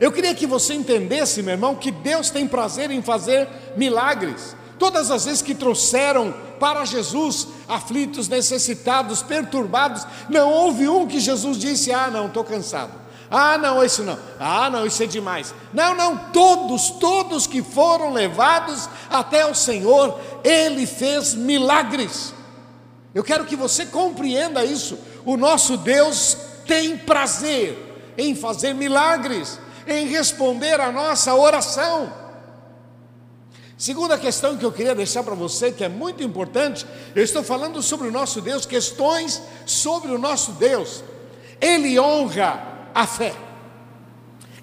Eu 0.00 0.12
queria 0.12 0.34
que 0.34 0.46
você 0.46 0.74
entendesse, 0.74 1.42
meu 1.42 1.54
irmão, 1.54 1.74
que 1.74 1.90
Deus 1.90 2.30
tem 2.30 2.46
prazer 2.46 2.90
em 2.90 3.02
fazer 3.02 3.48
milagres. 3.76 4.54
Todas 4.78 5.10
as 5.10 5.24
vezes 5.24 5.42
que 5.42 5.54
trouxeram 5.54 6.32
para 6.60 6.84
Jesus 6.84 7.48
aflitos, 7.68 8.28
necessitados, 8.28 9.22
perturbados, 9.22 10.06
não 10.28 10.50
houve 10.52 10.88
um 10.88 11.06
que 11.06 11.18
Jesus 11.18 11.58
disse: 11.58 11.92
Ah, 11.92 12.08
não, 12.10 12.26
estou 12.26 12.44
cansado. 12.44 12.92
Ah, 13.30 13.58
não, 13.58 13.84
isso 13.84 14.02
não. 14.02 14.18
Ah, 14.38 14.70
não, 14.70 14.86
isso 14.86 15.02
é 15.02 15.06
demais. 15.06 15.54
Não, 15.72 15.94
não, 15.94 16.16
todos, 16.16 16.90
todos 16.90 17.46
que 17.46 17.62
foram 17.62 18.12
levados 18.12 18.88
até 19.10 19.44
o 19.44 19.54
Senhor, 19.54 20.18
Ele 20.44 20.86
fez 20.86 21.34
milagres. 21.34 22.32
Eu 23.18 23.24
quero 23.24 23.44
que 23.44 23.56
você 23.56 23.84
compreenda 23.84 24.64
isso. 24.64 24.96
O 25.24 25.36
nosso 25.36 25.76
Deus 25.76 26.36
tem 26.64 26.96
prazer 26.96 27.76
em 28.16 28.32
fazer 28.32 28.72
milagres, 28.72 29.58
em 29.88 30.06
responder 30.06 30.80
a 30.80 30.92
nossa 30.92 31.34
oração. 31.34 32.12
Segunda 33.76 34.16
questão 34.16 34.56
que 34.56 34.64
eu 34.64 34.70
queria 34.70 34.94
deixar 34.94 35.24
para 35.24 35.34
você, 35.34 35.72
que 35.72 35.82
é 35.82 35.88
muito 35.88 36.22
importante, 36.22 36.86
eu 37.12 37.24
estou 37.24 37.42
falando 37.42 37.82
sobre 37.82 38.06
o 38.06 38.12
nosso 38.12 38.40
Deus, 38.40 38.64
questões 38.64 39.42
sobre 39.66 40.12
o 40.12 40.18
nosso 40.18 40.52
Deus. 40.52 41.02
Ele 41.60 41.98
honra 41.98 42.88
a 42.94 43.04
fé. 43.04 43.34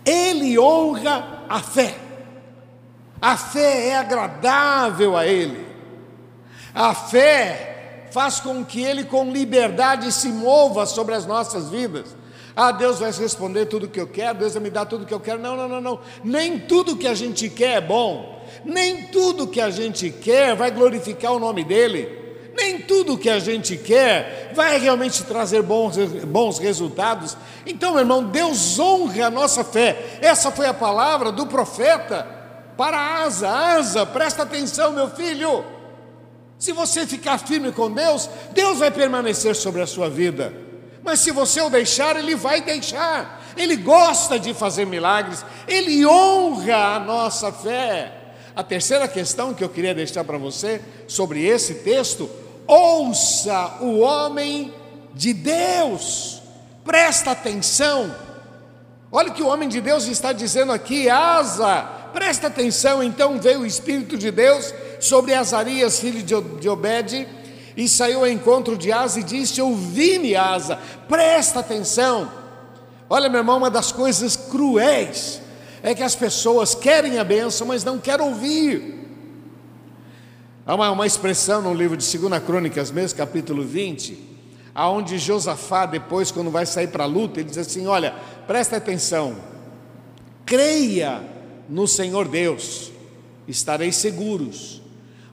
Ele 0.05 0.57
honra 0.57 1.43
a 1.49 1.61
fé. 1.61 1.93
A 3.21 3.35
fé 3.35 3.89
é 3.89 3.97
agradável 3.97 5.17
a 5.17 5.27
Ele. 5.27 5.67
A 6.73 6.95
fé 6.95 7.73
faz 8.15 8.39
com 8.39 8.63
que 8.63 8.81
Ele, 8.81 9.03
com 9.03 9.29
liberdade, 9.29 10.09
se 10.09 10.29
mova 10.29 10.85
sobre 10.85 11.13
as 11.13 11.25
nossas 11.25 11.69
vidas. 11.69 12.15
Ah, 12.55 12.71
Deus 12.71 12.99
vai 12.99 13.11
responder 13.11 13.65
tudo 13.65 13.87
o 13.87 13.89
que 13.89 13.99
eu 13.99 14.07
quero, 14.07 14.37
Deus 14.37 14.53
vai 14.53 14.63
me 14.63 14.69
dar 14.69 14.85
tudo 14.85 15.03
o 15.03 15.05
que 15.05 15.13
eu 15.13 15.19
quero. 15.19 15.37
Não, 15.41 15.57
não, 15.57 15.67
não, 15.67 15.81
não. 15.81 15.99
Nem 16.23 16.57
tudo 16.57 16.95
que 16.95 17.09
a 17.09 17.13
gente 17.13 17.49
quer 17.49 17.73
é 17.73 17.81
bom. 17.81 18.41
Nem 18.63 19.07
tudo 19.07 19.45
que 19.45 19.59
a 19.59 19.69
gente 19.69 20.09
quer 20.09 20.55
vai 20.55 20.71
glorificar 20.71 21.33
o 21.33 21.39
nome 21.39 21.65
dEle. 21.65 22.07
Nem 22.55 22.79
tudo 22.79 23.17
que 23.17 23.29
a 23.29 23.37
gente 23.37 23.75
quer 23.75 24.53
vai 24.55 24.79
realmente 24.79 25.21
trazer 25.25 25.61
bons, 25.61 25.97
bons 26.25 26.57
resultados. 26.57 27.35
Então, 27.65 27.91
meu 27.91 27.99
irmão, 27.99 28.23
Deus 28.23 28.79
honra 28.79 29.25
a 29.25 29.29
nossa 29.29 29.61
fé. 29.61 30.19
Essa 30.21 30.51
foi 30.51 30.67
a 30.67 30.73
palavra 30.73 31.33
do 31.33 31.45
profeta 31.47 32.25
para 32.77 33.23
Asa. 33.23 33.49
Asa, 33.49 34.05
presta 34.05 34.43
atenção, 34.43 34.93
meu 34.93 35.09
filho. 35.09 35.74
Se 36.57 36.71
você 36.71 37.05
ficar 37.05 37.37
firme 37.37 37.71
com 37.71 37.91
Deus, 37.91 38.29
Deus 38.53 38.79
vai 38.79 38.91
permanecer 38.91 39.55
sobre 39.55 39.81
a 39.81 39.87
sua 39.87 40.09
vida. 40.09 40.53
Mas 41.03 41.19
se 41.19 41.31
você 41.31 41.61
o 41.61 41.69
deixar, 41.69 42.15
Ele 42.15 42.35
vai 42.35 42.61
deixar. 42.61 43.43
Ele 43.55 43.75
gosta 43.75 44.39
de 44.39 44.53
fazer 44.53 44.85
milagres, 44.85 45.45
Ele 45.67 46.05
honra 46.05 46.95
a 46.95 46.99
nossa 46.99 47.51
fé. 47.51 48.11
A 48.55 48.63
terceira 48.63 49.07
questão 49.07 49.53
que 49.53 49.63
eu 49.63 49.69
queria 49.69 49.93
deixar 49.93 50.23
para 50.23 50.37
você 50.37 50.81
sobre 51.07 51.45
esse 51.45 51.75
texto: 51.75 52.29
ouça 52.65 53.77
o 53.81 53.99
homem 53.99 54.73
de 55.13 55.33
Deus, 55.33 56.41
presta 56.83 57.31
atenção. 57.31 58.15
Olha 59.11 59.31
que 59.31 59.43
o 59.43 59.47
homem 59.47 59.69
de 59.69 59.79
Deus 59.79 60.07
está 60.07 60.33
dizendo 60.33 60.71
aqui, 60.71 61.09
Asa, 61.09 61.83
presta 62.11 62.47
atenção. 62.47 63.03
Então 63.03 63.39
veio 63.39 63.61
o 63.61 63.65
Espírito 63.65 64.17
de 64.17 64.31
Deus 64.31 64.73
sobre 64.99 65.33
Azarias, 65.33 65.99
filho 65.99 66.23
de 66.23 66.69
Obed, 66.69 67.27
e 67.77 67.89
saiu 67.89 68.19
ao 68.19 68.27
encontro 68.27 68.77
de 68.77 68.91
Asa 68.91 69.19
e 69.19 69.23
disse: 69.23 69.61
Ouvi-me, 69.61 70.35
Asa, 70.35 70.79
presta 71.07 71.59
atenção. 71.59 72.31
Olha, 73.09 73.29
meu 73.29 73.39
irmão, 73.39 73.57
uma 73.57 73.69
das 73.69 73.91
coisas 73.91 74.35
cruéis 74.35 75.41
é 75.83 75.93
que 75.93 76.01
as 76.01 76.15
pessoas 76.15 76.73
querem 76.73 77.19
a 77.19 77.23
bênção, 77.23 77.67
mas 77.67 77.83
não 77.83 77.99
querem 77.99 78.25
ouvir. 78.25 78.95
Há 80.65 80.73
uma, 80.73 80.89
uma 80.89 81.05
expressão 81.05 81.61
no 81.61 81.73
livro 81.73 81.95
de 81.95 82.17
2 82.17 82.43
Crônicas, 82.43 82.89
mesmo 82.89 83.17
capítulo 83.17 83.63
20, 83.63 84.17
aonde 84.73 85.19
Josafá, 85.19 85.85
depois, 85.85 86.31
quando 86.31 86.49
vai 86.49 86.65
sair 86.65 86.87
para 86.87 87.03
a 87.03 87.07
luta, 87.07 87.39
ele 87.39 87.49
diz 87.49 87.57
assim: 87.57 87.85
Olha, 87.87 88.15
presta 88.47 88.77
atenção, 88.77 89.35
creia 90.45 91.21
no 91.69 91.87
Senhor 91.87 92.27
Deus, 92.27 92.91
estareis 93.47 93.97
seguros 93.97 94.84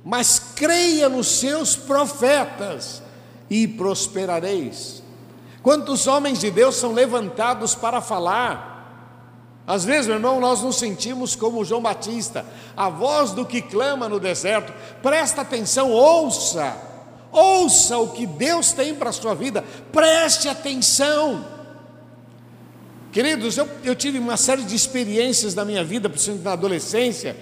mas 0.05 0.39
creia 0.57 1.09
nos 1.09 1.29
seus 1.29 1.77
profetas 1.77 3.03
e 3.49 3.69
prosperareis. 3.69 5.03
Quantos 5.63 6.07
homens 6.07 6.41
de 6.41 6.51
Deus 6.51 6.77
são 6.77 6.93
levantados 6.93 7.75
para 7.75 8.01
falar? 8.01 8.73
Às 9.65 9.85
vezes, 9.85 10.07
meu 10.07 10.17
irmão, 10.17 10.41
nós 10.41 10.61
nos 10.61 10.77
sentimos 10.77 11.37
como 11.37 11.65
João 11.65 11.81
Batista, 11.81 12.45
a 12.77 12.89
voz 12.89 13.31
do 13.31 13.47
que 13.47 13.63
clama 13.63 14.09
no 14.09 14.19
deserto. 14.19 14.73
Presta 15.01 15.43
atenção, 15.43 15.91
ouça, 15.93 16.77
ouça 17.31 17.97
o 17.99 18.09
que 18.09 18.27
Deus 18.27 18.73
tem 18.73 18.95
para 18.95 19.11
a 19.11 19.13
sua 19.13 19.35
vida, 19.35 19.65
preste 19.93 20.49
atenção. 20.49 21.47
Queridos, 23.13 23.57
eu, 23.57 23.69
eu 23.85 23.95
tive 23.95 24.19
uma 24.19 24.37
série 24.37 24.63
de 24.63 24.75
experiências 24.75 25.55
na 25.55 25.65
minha 25.65 25.85
vida, 25.85 26.09
principalmente 26.09 26.45
na 26.45 26.53
adolescência, 26.53 27.37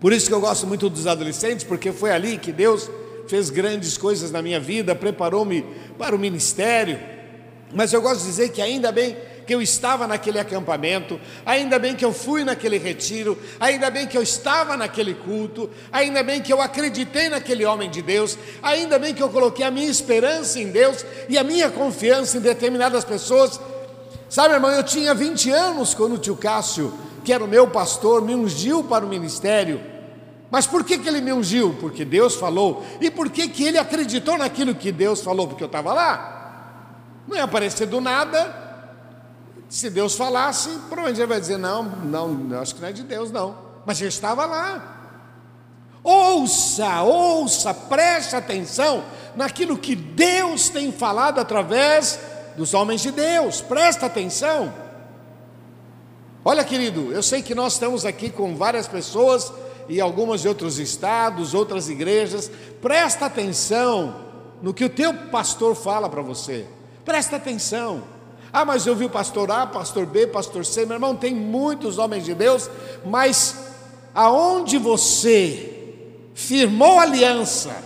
por 0.00 0.12
isso 0.12 0.28
que 0.28 0.34
eu 0.34 0.40
gosto 0.40 0.66
muito 0.66 0.88
dos 0.88 1.06
adolescentes, 1.06 1.64
porque 1.64 1.92
foi 1.92 2.10
ali 2.10 2.38
que 2.38 2.52
Deus 2.52 2.90
fez 3.26 3.50
grandes 3.50 3.98
coisas 3.98 4.30
na 4.30 4.40
minha 4.40 4.60
vida, 4.60 4.94
preparou-me 4.94 5.64
para 5.98 6.14
o 6.14 6.18
ministério. 6.18 6.98
Mas 7.74 7.92
eu 7.92 8.00
gosto 8.00 8.20
de 8.20 8.26
dizer 8.26 8.48
que 8.50 8.62
ainda 8.62 8.90
bem 8.90 9.16
que 9.48 9.54
eu 9.54 9.62
estava 9.62 10.06
naquele 10.06 10.38
acampamento, 10.38 11.18
ainda 11.44 11.78
bem 11.78 11.96
que 11.96 12.04
eu 12.04 12.12
fui 12.12 12.44
naquele 12.44 12.76
retiro, 12.76 13.36
ainda 13.58 13.90
bem 13.90 14.06
que 14.06 14.16
eu 14.16 14.22
estava 14.22 14.76
naquele 14.76 15.14
culto, 15.14 15.70
ainda 15.90 16.22
bem 16.22 16.42
que 16.42 16.52
eu 16.52 16.60
acreditei 16.60 17.30
naquele 17.30 17.64
homem 17.64 17.90
de 17.90 18.02
Deus, 18.02 18.36
ainda 18.62 18.98
bem 18.98 19.14
que 19.14 19.22
eu 19.22 19.30
coloquei 19.30 19.64
a 19.64 19.70
minha 19.70 19.90
esperança 19.90 20.60
em 20.60 20.70
Deus 20.70 21.04
e 21.30 21.38
a 21.38 21.42
minha 21.42 21.70
confiança 21.70 22.36
em 22.36 22.40
determinadas 22.40 23.06
pessoas. 23.06 23.58
Sabe, 24.28 24.52
irmão, 24.52 24.70
eu 24.70 24.82
tinha 24.82 25.14
20 25.14 25.50
anos 25.50 25.94
quando 25.94 26.16
o 26.16 26.18
tio 26.18 26.36
Cássio, 26.36 26.92
que 27.28 27.32
era 27.34 27.44
o 27.44 27.46
meu 27.46 27.68
pastor, 27.68 28.22
me 28.22 28.34
ungiu 28.34 28.82
para 28.82 29.04
o 29.04 29.08
ministério. 29.08 29.82
Mas 30.50 30.66
por 30.66 30.82
que, 30.82 30.96
que 30.96 31.06
ele 31.06 31.20
me 31.20 31.30
ungiu? 31.30 31.76
Porque 31.78 32.02
Deus 32.02 32.36
falou. 32.36 32.82
E 33.02 33.10
por 33.10 33.28
que, 33.28 33.48
que 33.48 33.64
ele 33.64 33.76
acreditou 33.76 34.38
naquilo 34.38 34.74
que 34.74 34.90
Deus 34.90 35.20
falou? 35.20 35.46
Porque 35.46 35.62
eu 35.62 35.66
estava 35.66 35.92
lá. 35.92 37.20
Não 37.28 37.36
ia 37.36 37.44
aparecer 37.44 37.86
do 37.86 38.00
nada, 38.00 38.56
se 39.68 39.90
Deus 39.90 40.16
falasse, 40.16 40.70
provavelmente 40.88 41.20
ele 41.20 41.26
vai 41.26 41.38
dizer: 41.38 41.58
não, 41.58 41.82
não, 41.82 42.58
acho 42.62 42.74
que 42.74 42.80
não 42.80 42.88
é 42.88 42.92
de 42.92 43.02
Deus, 43.02 43.30
não. 43.30 43.58
Mas 43.84 44.00
ele 44.00 44.08
estava 44.08 44.46
lá. 44.46 44.96
Ouça, 46.02 47.02
ouça, 47.02 47.74
preste 47.74 48.34
atenção 48.34 49.04
naquilo 49.36 49.76
que 49.76 49.94
Deus 49.94 50.70
tem 50.70 50.90
falado 50.90 51.40
através 51.40 52.18
dos 52.56 52.72
homens 52.72 53.02
de 53.02 53.10
Deus, 53.10 53.60
presta 53.60 54.06
atenção. 54.06 54.87
Olha, 56.44 56.64
querido, 56.64 57.12
eu 57.12 57.22
sei 57.22 57.42
que 57.42 57.54
nós 57.54 57.74
estamos 57.74 58.04
aqui 58.04 58.30
com 58.30 58.56
várias 58.56 58.86
pessoas 58.86 59.52
e 59.88 60.00
algumas 60.00 60.42
de 60.42 60.48
outros 60.48 60.78
estados, 60.78 61.54
outras 61.54 61.88
igrejas. 61.88 62.50
Presta 62.80 63.26
atenção 63.26 64.14
no 64.62 64.72
que 64.72 64.84
o 64.84 64.90
teu 64.90 65.12
pastor 65.14 65.74
fala 65.74 66.08
para 66.08 66.22
você. 66.22 66.66
Presta 67.04 67.36
atenção. 67.36 68.02
Ah, 68.52 68.64
mas 68.64 68.86
eu 68.86 68.96
vi 68.96 69.04
o 69.04 69.10
pastor 69.10 69.50
A, 69.50 69.66
pastor 69.66 70.06
B, 70.06 70.26
pastor 70.26 70.64
C, 70.64 70.86
meu 70.86 70.96
irmão, 70.96 71.14
tem 71.14 71.34
muitos 71.34 71.98
homens 71.98 72.24
de 72.24 72.34
Deus, 72.34 72.70
mas 73.04 73.54
aonde 74.14 74.78
você 74.78 75.94
firmou 76.34 76.98
aliança, 76.98 77.76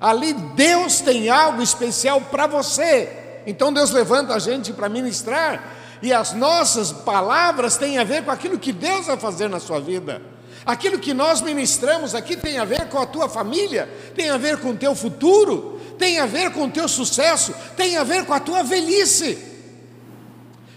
ali 0.00 0.32
Deus 0.32 1.00
tem 1.00 1.30
algo 1.30 1.62
especial 1.62 2.20
para 2.20 2.46
você. 2.46 3.42
Então 3.46 3.72
Deus 3.72 3.90
levanta 3.90 4.34
a 4.34 4.38
gente 4.38 4.72
para 4.72 4.88
ministrar, 4.88 5.62
e 6.02 6.12
as 6.12 6.32
nossas 6.32 6.92
palavras 6.92 7.76
têm 7.76 7.98
a 7.98 8.04
ver 8.04 8.24
com 8.24 8.30
aquilo 8.30 8.58
que 8.58 8.72
Deus 8.72 9.06
vai 9.06 9.16
fazer 9.16 9.48
na 9.48 9.60
sua 9.60 9.80
vida. 9.80 10.20
Aquilo 10.66 10.98
que 10.98 11.12
nós 11.12 11.40
ministramos 11.40 12.14
aqui 12.14 12.36
tem 12.36 12.58
a 12.58 12.64
ver 12.64 12.88
com 12.88 12.98
a 12.98 13.06
tua 13.06 13.28
família, 13.28 13.88
tem 14.14 14.30
a 14.30 14.38
ver 14.38 14.58
com 14.58 14.70
o 14.70 14.76
teu 14.76 14.94
futuro, 14.94 15.80
tem 15.98 16.18
a 16.18 16.26
ver 16.26 16.52
com 16.52 16.64
o 16.64 16.70
teu 16.70 16.88
sucesso, 16.88 17.54
tem 17.76 17.96
a 17.96 18.04
ver 18.04 18.24
com 18.24 18.32
a 18.32 18.40
tua 18.40 18.62
velhice. 18.62 19.38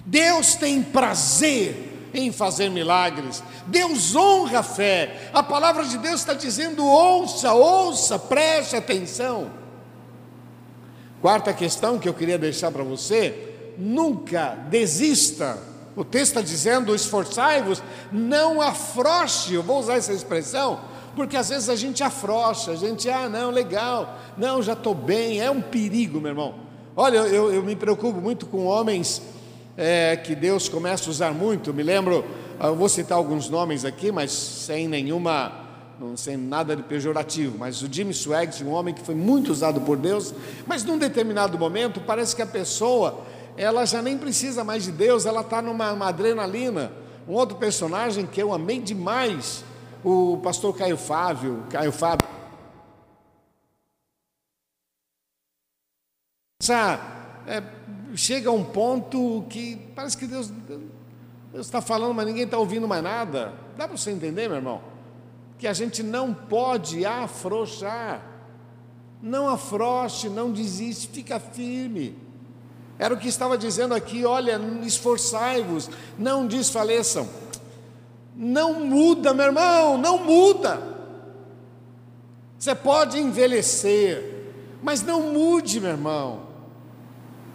Deus 0.05 0.55
tem 0.55 0.81
prazer 0.81 2.09
em 2.13 2.31
fazer 2.31 2.69
milagres. 2.69 3.43
Deus 3.65 4.15
honra 4.15 4.59
a 4.59 4.63
fé. 4.63 5.29
A 5.33 5.43
palavra 5.43 5.85
de 5.85 5.97
Deus 5.97 6.21
está 6.21 6.33
dizendo: 6.33 6.85
ouça, 6.85 7.53
ouça, 7.53 8.19
preste 8.19 8.75
atenção. 8.75 9.51
Quarta 11.21 11.53
questão 11.53 11.97
que 11.97 12.07
eu 12.07 12.13
queria 12.13 12.37
deixar 12.37 12.71
para 12.71 12.83
você: 12.83 13.56
nunca 13.77 14.57
desista. 14.69 15.57
O 15.95 16.03
texto 16.03 16.37
está 16.37 16.41
dizendo: 16.41 16.93
esforçai-vos, 16.93 17.81
não 18.11 18.61
afroche. 18.61 19.53
Eu 19.53 19.63
vou 19.63 19.79
usar 19.79 19.95
essa 19.95 20.13
expressão, 20.13 20.79
porque 21.15 21.35
às 21.35 21.49
vezes 21.49 21.69
a 21.69 21.75
gente 21.75 22.03
afrocha, 22.03 22.71
a 22.71 22.75
gente, 22.75 23.09
ah, 23.09 23.27
não, 23.27 23.49
legal, 23.49 24.17
não, 24.37 24.61
já 24.61 24.73
estou 24.73 24.93
bem. 24.93 25.41
É 25.41 25.49
um 25.49 25.61
perigo, 25.61 26.19
meu 26.19 26.31
irmão. 26.31 26.55
Olha, 26.95 27.17
eu, 27.17 27.53
eu 27.53 27.63
me 27.63 27.75
preocupo 27.75 28.19
muito 28.19 28.45
com 28.45 28.65
homens 28.65 29.21
é, 29.77 30.15
que 30.15 30.33
Deus 30.33 30.67
começa 30.67 31.07
a 31.07 31.11
usar 31.11 31.31
muito. 31.31 31.73
Me 31.73 31.83
lembro, 31.83 32.25
eu 32.59 32.75
vou 32.75 32.89
citar 32.89 33.17
alguns 33.17 33.49
nomes 33.49 33.85
aqui, 33.85 34.11
mas 34.11 34.31
sem 34.31 34.87
nenhuma, 34.87 35.51
sem 36.15 36.35
nada 36.35 36.75
de 36.75 36.81
pejorativo. 36.81 37.57
Mas 37.57 37.83
o 37.83 37.87
Jimmy 37.91 38.13
Swaggart, 38.13 38.61
um 38.63 38.71
homem 38.71 38.93
que 38.93 39.01
foi 39.01 39.13
muito 39.13 39.51
usado 39.51 39.81
por 39.81 39.95
Deus, 39.97 40.33
mas 40.65 40.83
num 40.83 40.97
determinado 40.97 41.57
momento 41.57 42.01
parece 42.01 42.35
que 42.35 42.41
a 42.41 42.47
pessoa 42.47 43.23
ela 43.57 43.85
já 43.85 44.01
nem 44.01 44.17
precisa 44.17 44.63
mais 44.63 44.83
de 44.83 44.91
Deus, 44.91 45.25
ela 45.25 45.41
está 45.41 45.61
numa 45.61 46.07
adrenalina. 46.07 46.91
Um 47.27 47.33
outro 47.33 47.57
personagem 47.57 48.25
que 48.25 48.41
eu 48.41 48.53
amei 48.53 48.79
demais, 48.79 49.65
o 50.03 50.37
pastor 50.43 50.77
Caio 50.77 50.95
Fábio, 50.95 51.65
Caio 51.69 51.91
Fábio. 51.91 52.27
Essa, 56.61 56.99
é, 57.47 57.63
chega 58.15 58.49
a 58.49 58.53
um 58.53 58.63
ponto 58.63 59.43
que 59.49 59.75
parece 59.95 60.15
que 60.15 60.27
Deus, 60.27 60.53
está 61.55 61.81
falando, 61.81 62.13
mas 62.13 62.27
ninguém 62.27 62.43
está 62.43 62.57
ouvindo 62.57 62.87
mais 62.87 63.03
nada. 63.03 63.53
Dá 63.75 63.87
para 63.87 63.97
você 63.97 64.11
entender, 64.11 64.47
meu 64.47 64.57
irmão? 64.57 64.81
Que 65.57 65.67
a 65.67 65.73
gente 65.73 66.03
não 66.03 66.33
pode 66.33 67.05
afrouxar. 67.05 68.21
Não 69.21 69.49
afrouxe, 69.49 70.29
não 70.29 70.51
desiste, 70.51 71.07
fica 71.07 71.39
firme. 71.39 72.26
Era 72.99 73.13
o 73.13 73.17
que 73.17 73.27
estava 73.27 73.57
dizendo 73.57 73.93
aqui, 73.93 74.25
olha, 74.25 74.59
esforçai-vos, 74.83 75.89
não 76.17 76.47
desfaleçam. 76.47 77.29
Não 78.35 78.85
muda, 78.85 79.33
meu 79.33 79.47
irmão, 79.47 79.97
não 79.97 80.17
muda. 80.23 80.81
Você 82.57 82.73
pode 82.73 83.19
envelhecer, 83.19 84.53
mas 84.81 85.03
não 85.03 85.33
mude, 85.33 85.79
meu 85.79 85.91
irmão. 85.91 86.47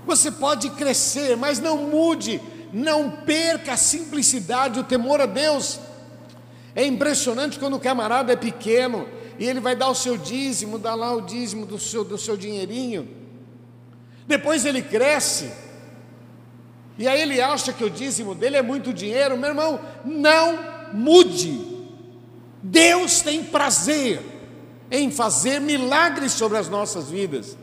Você 0.06 0.30
pode 0.30 0.70
crescer, 0.70 1.36
mas 1.36 1.58
não 1.58 1.76
mude, 1.76 2.40
não 2.72 3.10
perca 3.10 3.72
a 3.72 3.76
simplicidade, 3.76 4.80
o 4.80 4.84
temor 4.84 5.20
a 5.20 5.26
Deus. 5.26 5.80
É 6.74 6.84
impressionante 6.86 7.58
quando 7.58 7.74
o 7.74 7.80
camarada 7.80 8.32
é 8.32 8.36
pequeno 8.36 9.06
e 9.38 9.46
ele 9.46 9.60
vai 9.60 9.74
dar 9.74 9.88
o 9.88 9.94
seu 9.94 10.16
dízimo, 10.16 10.78
dá 10.78 10.94
lá 10.94 11.12
o 11.14 11.20
dízimo 11.20 11.66
do 11.66 11.78
seu, 11.78 12.04
do 12.04 12.16
seu 12.16 12.36
dinheirinho. 12.36 13.21
Depois 14.32 14.64
ele 14.64 14.80
cresce, 14.80 15.52
e 16.96 17.06
aí 17.06 17.20
ele 17.20 17.38
acha 17.38 17.70
que 17.70 17.84
o 17.84 17.90
dízimo 17.90 18.34
dele 18.34 18.56
é 18.56 18.62
muito 18.62 18.90
dinheiro. 18.90 19.36
Meu 19.36 19.50
irmão, 19.50 19.78
não 20.06 20.58
mude. 20.90 21.60
Deus 22.62 23.20
tem 23.20 23.44
prazer 23.44 24.22
em 24.90 25.10
fazer 25.10 25.60
milagres 25.60 26.32
sobre 26.32 26.56
as 26.56 26.70
nossas 26.70 27.10
vidas. 27.10 27.58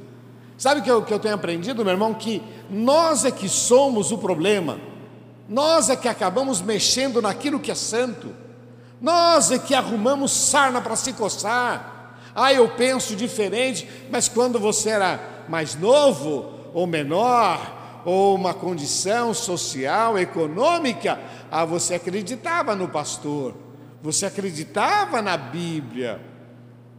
Sabe 0.59 0.81
o 0.81 0.83
que 0.83 0.91
eu, 0.91 1.01
que 1.01 1.11
eu 1.11 1.17
tenho 1.17 1.33
aprendido, 1.33 1.83
meu 1.83 1.93
irmão? 1.93 2.13
Que 2.13 2.39
nós 2.69 3.25
é 3.25 3.31
que 3.31 3.49
somos 3.49 4.11
o 4.11 4.19
problema, 4.19 4.79
nós 5.47 5.89
é 5.89 5.95
que 5.95 6.07
acabamos 6.07 6.61
mexendo 6.61 7.19
naquilo 7.19 7.59
que 7.59 7.71
é 7.71 7.75
santo, 7.75 8.29
nós 9.01 9.49
é 9.49 9.57
que 9.57 9.73
arrumamos 9.73 10.31
sarna 10.31 10.79
para 10.81 10.95
se 10.95 11.13
coçar. 11.13 12.13
Ah, 12.35 12.53
eu 12.53 12.69
penso 12.69 13.15
diferente, 13.15 13.89
mas 14.11 14.27
quando 14.27 14.59
você 14.59 14.89
era 14.89 15.19
mais 15.49 15.73
novo 15.73 16.58
ou 16.73 16.87
menor, 16.87 18.01
ou 18.05 18.35
uma 18.35 18.53
condição 18.53 19.33
social, 19.33 20.17
econômica, 20.17 21.19
ah, 21.51 21.65
você 21.65 21.95
acreditava 21.95 22.75
no 22.75 22.87
pastor, 22.87 23.53
você 24.01 24.25
acreditava 24.25 25.21
na 25.21 25.35
Bíblia, 25.35 26.21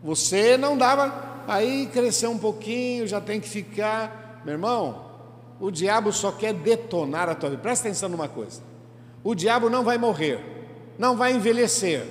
você 0.03 0.57
não 0.57 0.77
dava 0.77 1.31
Aí 1.51 1.89
cresceu 1.89 2.31
um 2.31 2.39
pouquinho, 2.39 3.09
já 3.09 3.21
tem 3.21 3.41
que 3.41 3.49
ficar. 3.49 4.41
Meu 4.45 4.55
irmão, 4.55 5.11
o 5.59 5.69
diabo 5.69 6.13
só 6.13 6.31
quer 6.31 6.55
detonar 6.55 7.29
a 7.29 7.35
tua 7.35 7.51
vida. 7.51 7.61
Presta 7.61 7.89
atenção 7.89 8.09
numa 8.09 8.29
coisa: 8.29 8.63
o 9.25 9.35
diabo 9.35 9.69
não 9.69 9.83
vai 9.83 9.99
morrer, 9.99 10.39
não 10.97 11.17
vai 11.17 11.33
envelhecer, 11.33 12.07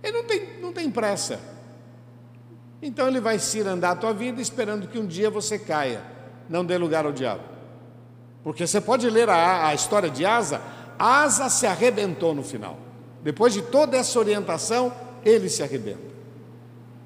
ele 0.00 0.12
não 0.12 0.24
tem, 0.24 0.60
não 0.60 0.72
tem 0.72 0.88
pressa. 0.88 1.40
Então 2.80 3.08
ele 3.08 3.20
vai 3.20 3.38
cirandar 3.40 3.92
a 3.92 3.96
tua 3.96 4.14
vida 4.14 4.40
esperando 4.40 4.86
que 4.86 4.98
um 4.98 5.06
dia 5.06 5.28
você 5.28 5.58
caia. 5.58 6.00
Não 6.50 6.64
dê 6.64 6.76
lugar 6.76 7.06
ao 7.06 7.12
diabo. 7.12 7.44
Porque 8.42 8.66
você 8.66 8.80
pode 8.80 9.08
ler 9.08 9.28
a, 9.30 9.68
a 9.68 9.74
história 9.74 10.10
de 10.10 10.26
Asa, 10.26 10.60
Asa 10.98 11.48
se 11.48 11.66
arrebentou 11.66 12.34
no 12.34 12.42
final. 12.42 12.76
Depois 13.22 13.54
de 13.54 13.62
toda 13.62 13.96
essa 13.96 14.18
orientação, 14.18 14.92
ele 15.24 15.48
se 15.48 15.62
arrebenta. 15.62 16.10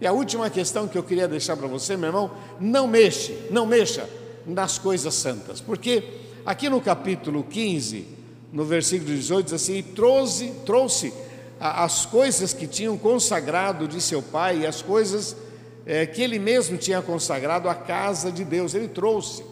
E 0.00 0.06
a 0.06 0.12
última 0.12 0.48
questão 0.48 0.88
que 0.88 0.96
eu 0.96 1.02
queria 1.02 1.28
deixar 1.28 1.56
para 1.56 1.66
você, 1.66 1.96
meu 1.96 2.08
irmão, 2.08 2.30
não 2.58 2.88
mexe, 2.88 3.36
não 3.50 3.66
mexa 3.66 4.08
nas 4.46 4.78
coisas 4.78 5.14
santas, 5.14 5.60
porque 5.60 6.02
aqui 6.44 6.68
no 6.68 6.80
capítulo 6.80 7.44
15, 7.44 8.06
no 8.52 8.64
versículo 8.64 9.10
18, 9.10 9.46
diz 9.46 9.52
assim: 9.54 9.82
trouxe, 9.82 10.52
trouxe 10.64 11.12
as 11.58 12.04
coisas 12.06 12.52
que 12.52 12.66
tinham 12.66 12.96
consagrado 12.98 13.86
de 13.86 14.00
seu 14.00 14.22
pai 14.22 14.60
e 14.60 14.66
as 14.66 14.82
coisas 14.82 15.36
é, 15.86 16.06
que 16.06 16.22
ele 16.22 16.38
mesmo 16.38 16.76
tinha 16.76 17.02
consagrado 17.02 17.68
à 17.68 17.74
casa 17.74 18.30
de 18.32 18.44
Deus, 18.44 18.74
ele 18.74 18.88
trouxe. 18.88 19.44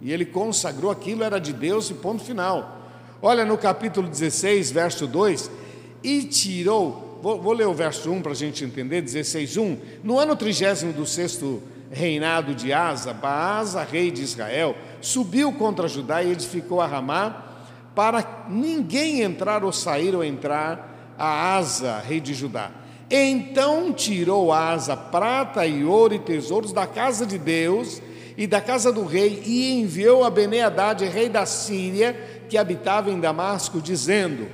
E 0.00 0.12
ele 0.12 0.24
consagrou 0.24 0.90
aquilo, 0.90 1.24
era 1.24 1.38
de 1.38 1.52
Deus 1.52 1.90
e 1.90 1.94
ponto 1.94 2.22
final. 2.22 2.76
Olha 3.20 3.44
no 3.44 3.58
capítulo 3.58 4.08
16, 4.08 4.70
verso 4.70 5.06
2: 5.06 5.50
E 6.02 6.22
tirou 6.24 7.08
Vou, 7.20 7.40
vou 7.40 7.52
ler 7.52 7.66
o 7.66 7.74
verso 7.74 8.10
1 8.10 8.22
para 8.22 8.32
a 8.32 8.34
gente 8.34 8.64
entender, 8.64 9.02
16, 9.02 9.56
1. 9.56 9.78
No 10.04 10.18
ano 10.18 10.36
trigésimo 10.36 10.92
do 10.92 11.04
sexto 11.04 11.62
reinado 11.90 12.54
de 12.54 12.72
Asa, 12.72 13.12
Baasa, 13.12 13.82
rei 13.82 14.10
de 14.10 14.22
Israel, 14.22 14.76
subiu 15.00 15.52
contra 15.52 15.88
Judá 15.88 16.22
e 16.22 16.30
edificou 16.30 16.80
a 16.80 16.86
Ramá, 16.86 17.44
para 17.94 18.46
ninguém 18.48 19.22
entrar 19.22 19.64
ou 19.64 19.72
sair 19.72 20.14
ou 20.14 20.22
entrar 20.22 21.14
a 21.18 21.56
Asa, 21.56 21.98
rei 21.98 22.20
de 22.20 22.34
Judá. 22.34 22.70
Então 23.10 23.92
tirou 23.92 24.52
Asa 24.52 24.96
prata 24.96 25.66
e 25.66 25.84
ouro 25.84 26.14
e 26.14 26.18
tesouros 26.18 26.72
da 26.72 26.86
casa 26.86 27.24
de 27.24 27.38
Deus 27.38 28.02
e 28.36 28.46
da 28.46 28.60
casa 28.60 28.92
do 28.92 29.04
rei 29.04 29.42
e 29.44 29.80
enviou 29.80 30.24
a 30.24 30.30
Beneadade, 30.30 31.04
rei 31.06 31.28
da 31.28 31.46
Síria, 31.46 32.44
que 32.48 32.58
habitava 32.58 33.10
em 33.10 33.18
Damasco, 33.18 33.80
dizendo: 33.80 34.48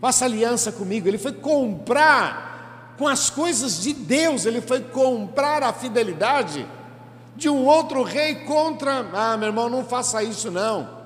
Faça 0.00 0.24
aliança 0.24 0.72
comigo. 0.72 1.08
Ele 1.08 1.18
foi 1.18 1.32
comprar 1.32 2.94
com 2.98 3.06
as 3.06 3.30
coisas 3.30 3.80
de 3.82 3.92
Deus, 3.92 4.46
ele 4.46 4.60
foi 4.60 4.80
comprar 4.80 5.62
a 5.62 5.72
fidelidade 5.72 6.66
de 7.36 7.48
um 7.48 7.64
outro 7.64 8.02
rei 8.02 8.34
contra. 8.34 9.06
Ah, 9.12 9.36
meu 9.36 9.48
irmão, 9.48 9.68
não 9.68 9.84
faça 9.84 10.22
isso 10.22 10.50
não. 10.50 10.96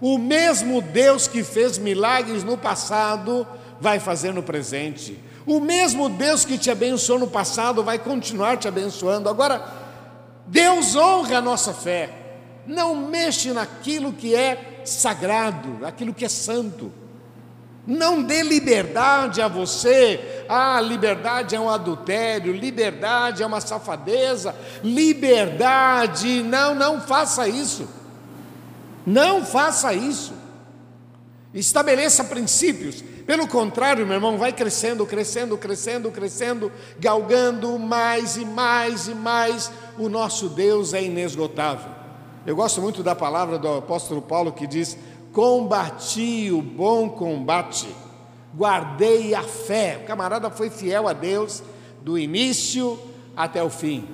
O 0.00 0.16
mesmo 0.16 0.80
Deus 0.80 1.26
que 1.26 1.42
fez 1.42 1.76
milagres 1.76 2.44
no 2.44 2.56
passado 2.56 3.46
vai 3.80 3.98
fazer 3.98 4.32
no 4.32 4.42
presente. 4.42 5.18
O 5.50 5.58
mesmo 5.58 6.08
Deus 6.08 6.44
que 6.44 6.56
te 6.56 6.70
abençoou 6.70 7.18
no 7.18 7.26
passado 7.26 7.82
vai 7.82 7.98
continuar 7.98 8.56
te 8.56 8.68
abençoando. 8.68 9.28
Agora, 9.28 9.60
Deus 10.46 10.94
honra 10.94 11.38
a 11.38 11.40
nossa 11.40 11.74
fé. 11.74 12.08
Não 12.64 12.94
mexe 12.94 13.52
naquilo 13.52 14.12
que 14.12 14.32
é 14.32 14.80
sagrado, 14.84 15.84
aquilo 15.84 16.14
que 16.14 16.24
é 16.24 16.28
santo. 16.28 16.92
Não 17.84 18.22
dê 18.22 18.44
liberdade 18.44 19.42
a 19.42 19.48
você. 19.48 20.44
Ah, 20.48 20.80
liberdade 20.80 21.56
é 21.56 21.58
um 21.58 21.68
adultério, 21.68 22.52
liberdade 22.52 23.42
é 23.42 23.46
uma 23.46 23.60
safadeza, 23.60 24.54
liberdade. 24.84 26.44
Não, 26.44 26.76
não 26.76 27.00
faça 27.00 27.48
isso. 27.48 27.88
Não 29.04 29.44
faça 29.44 29.92
isso. 29.92 30.32
Estabeleça 31.52 32.22
princípios. 32.22 33.02
Pelo 33.30 33.46
contrário, 33.46 34.04
meu 34.04 34.16
irmão, 34.16 34.36
vai 34.36 34.52
crescendo, 34.52 35.06
crescendo, 35.06 35.56
crescendo, 35.56 36.10
crescendo, 36.10 36.72
galgando 36.98 37.78
mais 37.78 38.36
e 38.36 38.44
mais 38.44 39.06
e 39.06 39.14
mais. 39.14 39.70
O 39.96 40.08
nosso 40.08 40.48
Deus 40.48 40.94
é 40.94 41.04
inesgotável. 41.04 41.92
Eu 42.44 42.56
gosto 42.56 42.82
muito 42.82 43.04
da 43.04 43.14
palavra 43.14 43.56
do 43.56 43.68
apóstolo 43.68 44.20
Paulo 44.20 44.50
que 44.50 44.66
diz: 44.66 44.98
Combati 45.32 46.50
o 46.50 46.60
bom 46.60 47.08
combate, 47.08 47.86
guardei 48.52 49.32
a 49.32 49.44
fé. 49.44 50.00
O 50.02 50.06
camarada 50.08 50.50
foi 50.50 50.68
fiel 50.68 51.06
a 51.06 51.12
Deus 51.12 51.62
do 52.02 52.18
início 52.18 52.98
até 53.36 53.62
o 53.62 53.70
fim. 53.70 54.08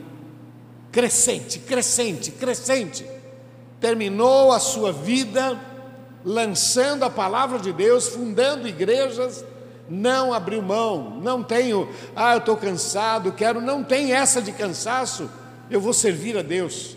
Crescente, 0.93 1.59
crescente, 1.61 2.33
crescente. 2.33 3.07
Terminou 3.81 4.53
a 4.53 4.59
sua 4.59 4.93
vida 4.93 5.59
lançando 6.27 7.05
a 7.05 7.09
palavra 7.09 7.57
de 7.61 7.73
Deus, 7.73 8.09
fundando 8.09 8.67
igrejas, 8.67 9.45
não 9.89 10.35
abriu 10.35 10.61
mão, 10.61 11.21
não 11.23 11.41
tenho, 11.41 11.89
ah, 12.17 12.33
eu 12.33 12.39
estou 12.39 12.57
cansado, 12.57 13.31
quero, 13.31 13.61
não 13.61 13.85
tem 13.85 14.13
essa 14.13 14.43
de 14.43 14.51
cansaço, 14.51 15.31
eu 15.71 15.81
vou 15.81 15.93
servir 15.93 16.37
a 16.37 16.43
Deus. 16.43 16.97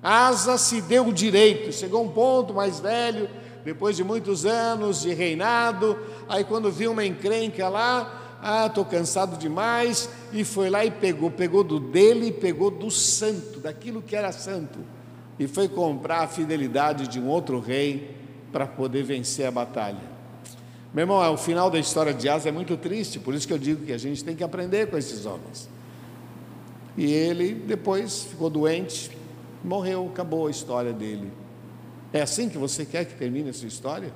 Asa 0.00 0.56
se 0.56 0.80
deu 0.80 1.08
o 1.08 1.12
direito, 1.12 1.72
chegou 1.72 2.04
um 2.04 2.08
ponto 2.08 2.54
mais 2.54 2.78
velho, 2.78 3.28
depois 3.64 3.96
de 3.96 4.04
muitos 4.04 4.46
anos 4.46 5.00
de 5.00 5.12
reinado, 5.12 5.98
aí 6.28 6.44
quando 6.44 6.70
viu 6.70 6.92
uma 6.92 7.04
encrenca 7.04 7.68
lá, 7.68 8.38
ah, 8.40 8.66
estou 8.66 8.84
cansado 8.84 9.36
demais, 9.36 10.08
e 10.32 10.44
foi 10.44 10.70
lá 10.70 10.84
e 10.84 10.92
pegou, 10.92 11.28
pegou 11.28 11.64
do 11.64 11.80
dele 11.80 12.28
e 12.28 12.32
pegou 12.32 12.70
do 12.70 12.88
santo, 12.88 13.58
daquilo 13.58 14.00
que 14.00 14.14
era 14.14 14.30
santo 14.30 14.78
e 15.40 15.48
foi 15.48 15.66
comprar 15.66 16.20
a 16.20 16.28
fidelidade 16.28 17.08
de 17.08 17.18
um 17.18 17.26
outro 17.26 17.58
rei 17.60 18.14
para 18.52 18.66
poder 18.66 19.02
vencer 19.02 19.46
a 19.46 19.50
batalha. 19.50 20.02
Meu 20.92 21.04
irmão, 21.04 21.32
o 21.32 21.36
final 21.38 21.70
da 21.70 21.78
história 21.78 22.12
de 22.12 22.28
Asa 22.28 22.50
é 22.50 22.52
muito 22.52 22.76
triste, 22.76 23.18
por 23.18 23.32
isso 23.32 23.46
que 23.46 23.52
eu 23.54 23.58
digo 23.58 23.86
que 23.86 23.92
a 23.92 23.96
gente 23.96 24.22
tem 24.22 24.36
que 24.36 24.44
aprender 24.44 24.90
com 24.90 24.98
esses 24.98 25.24
homens. 25.24 25.66
E 26.94 27.10
ele 27.10 27.54
depois 27.54 28.24
ficou 28.24 28.50
doente, 28.50 29.16
morreu, 29.64 30.10
acabou 30.12 30.46
a 30.46 30.50
história 30.50 30.92
dele. 30.92 31.32
É 32.12 32.20
assim 32.20 32.50
que 32.50 32.58
você 32.58 32.84
quer 32.84 33.06
que 33.06 33.14
termine 33.14 33.48
a 33.48 33.54
sua 33.54 33.68
história? 33.68 34.12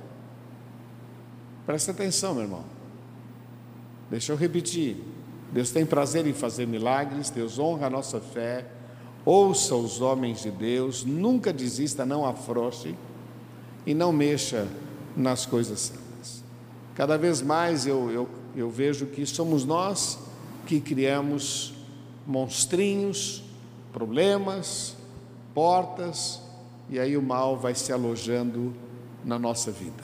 Presta 1.65 1.89
atenção, 1.89 2.35
meu 2.35 2.43
irmão. 2.43 2.65
Deixa 4.11 4.31
eu 4.31 4.37
repetir. 4.37 4.97
Deus 5.51 5.71
tem 5.71 5.87
prazer 5.87 6.27
em 6.27 6.33
fazer 6.33 6.67
milagres, 6.67 7.31
Deus 7.31 7.57
honra 7.57 7.87
a 7.87 7.89
nossa 7.89 8.19
fé, 8.19 8.74
Ouça 9.25 9.75
os 9.75 10.01
homens 10.01 10.43
de 10.43 10.51
Deus, 10.51 11.03
nunca 11.03 11.51
desista, 11.51 12.05
não 12.05 12.23
afrouxe 12.23 12.95
e 13.83 13.95
não 13.95 14.11
mexa 14.11 14.67
nas 15.17 15.47
coisas 15.47 15.79
santas. 15.79 16.43
Cada 16.93 17.17
vez 17.17 17.41
mais 17.41 17.87
eu, 17.87 18.11
eu, 18.11 18.29
eu 18.55 18.69
vejo 18.69 19.07
que 19.07 19.25
somos 19.25 19.65
nós 19.65 20.19
que 20.67 20.79
criamos 20.79 21.73
monstrinhos, 22.25 23.43
problemas, 23.91 24.95
portas, 25.55 26.39
e 26.87 26.99
aí 26.99 27.17
o 27.17 27.21
mal 27.21 27.57
vai 27.57 27.73
se 27.73 27.91
alojando 27.91 28.75
na 29.23 29.39
nossa 29.39 29.71
vida. 29.71 30.03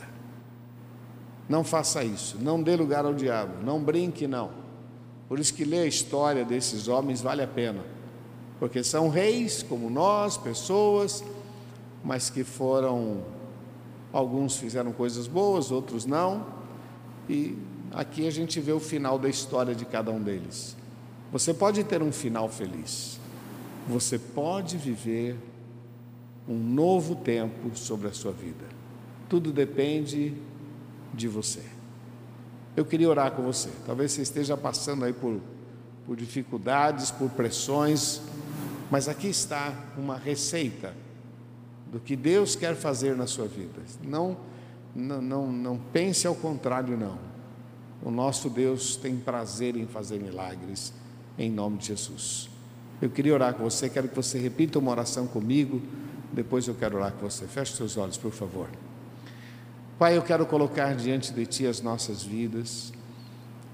Não 1.48 1.64
faça 1.64 2.04
isso, 2.04 2.38
não 2.40 2.62
dê 2.62 2.76
lugar 2.76 3.06
ao 3.06 3.14
diabo, 3.14 3.64
não 3.64 3.84
brinque, 3.84 4.26
não. 4.26 4.50
Por 5.30 5.38
isso 5.38 5.54
que 5.54 5.64
ler 5.64 5.84
a 5.84 5.88
história 5.88 6.44
desses 6.44 6.88
homens 6.88 7.22
vale 7.22 7.44
a 7.44 7.48
pena 7.48 8.01
porque 8.62 8.84
são 8.84 9.10
reis 9.10 9.64
como 9.64 9.90
nós, 9.90 10.38
pessoas, 10.38 11.24
mas 12.04 12.30
que 12.30 12.44
foram, 12.44 13.24
alguns 14.14 14.56
fizeram 14.56 14.92
coisas 14.92 15.26
boas, 15.26 15.72
outros 15.72 16.06
não, 16.06 16.46
e 17.28 17.58
aqui 17.90 18.28
a 18.28 18.30
gente 18.30 18.60
vê 18.60 18.72
o 18.72 18.80
final 18.80 19.18
da 19.18 19.28
história 19.28 19.74
de 19.74 19.84
cada 19.84 20.12
um 20.12 20.22
deles. 20.22 20.78
Você 21.32 21.56
pode 21.56 21.84
ter 21.84 22.04
um 22.04 22.12
final 22.12 22.48
feliz, 22.48 23.20
você 23.88 24.20
pode 24.20 24.78
viver 24.78 25.40
um 26.48 26.60
novo 26.60 27.16
tempo 27.16 27.76
sobre 27.76 28.10
a 28.10 28.14
sua 28.14 28.32
vida, 28.32 28.66
tudo 29.28 29.52
depende 29.52 30.36
de 31.12 31.28
você. 31.28 31.64
Eu 32.78 32.86
queria 32.86 33.10
orar 33.10 33.32
com 33.32 33.42
você, 33.42 33.70
talvez 33.88 34.12
você 34.12 34.22
esteja 34.22 34.56
passando 34.56 35.04
aí 35.04 35.14
por, 35.14 35.42
por 36.06 36.16
dificuldades, 36.16 37.10
por 37.10 37.28
pressões, 37.32 38.22
mas 38.92 39.08
aqui 39.08 39.30
está 39.30 39.74
uma 39.98 40.18
receita 40.18 40.94
do 41.90 41.98
que 41.98 42.14
Deus 42.14 42.58
quer 42.58 42.76
fazer 42.76 43.16
na 43.16 43.26
sua 43.26 43.48
vida. 43.48 43.82
Não, 44.04 44.36
não, 44.94 45.22
não, 45.22 45.52
não 45.52 45.78
pense 45.78 46.28
ao 46.28 46.36
contrário, 46.36 46.98
não. 46.98 47.18
O 48.04 48.12
nosso 48.12 48.50
Deus 48.50 48.98
tem 48.98 49.16
prazer 49.16 49.78
em 49.78 49.88
fazer 49.88 50.20
milagres, 50.20 50.94
em 51.40 51.50
nome 51.50 51.78
de 51.78 51.88
Jesus. 51.88 52.50
Eu 53.02 53.10
queria 53.10 53.34
orar 53.34 53.54
com 53.54 53.64
você, 53.64 53.90
quero 53.90 54.10
que 54.10 54.16
você 54.16 54.38
repita 54.38 54.78
uma 54.78 54.92
oração 54.92 55.26
comigo, 55.26 55.82
depois 56.34 56.68
eu 56.68 56.76
quero 56.76 56.98
orar 56.98 57.14
com 57.14 57.30
você. 57.30 57.48
Feche 57.48 57.74
seus 57.74 57.96
olhos, 57.96 58.18
por 58.18 58.32
favor. 58.32 58.68
Pai, 59.98 60.18
eu 60.18 60.22
quero 60.22 60.46
colocar 60.46 60.96
diante 60.96 61.32
de 61.32 61.46
Ti 61.46 61.66
as 61.66 61.82
nossas 61.82 62.24
vidas, 62.24 62.92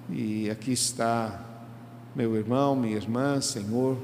e 0.09 0.47
aqui 0.49 0.73
está 0.73 1.43
meu 2.15 2.35
irmão, 2.35 2.75
minha 2.75 2.95
irmã, 2.95 3.41
Senhor 3.41 3.97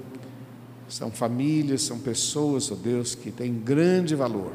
são 0.88 1.12
famílias, 1.12 1.82
são 1.84 1.98
pessoas, 2.00 2.72
ó 2.72 2.74
oh 2.74 2.78
Deus, 2.78 3.15
que 3.15 3.32
têm 3.32 3.54
grande 3.54 4.15
valor, 4.15 4.52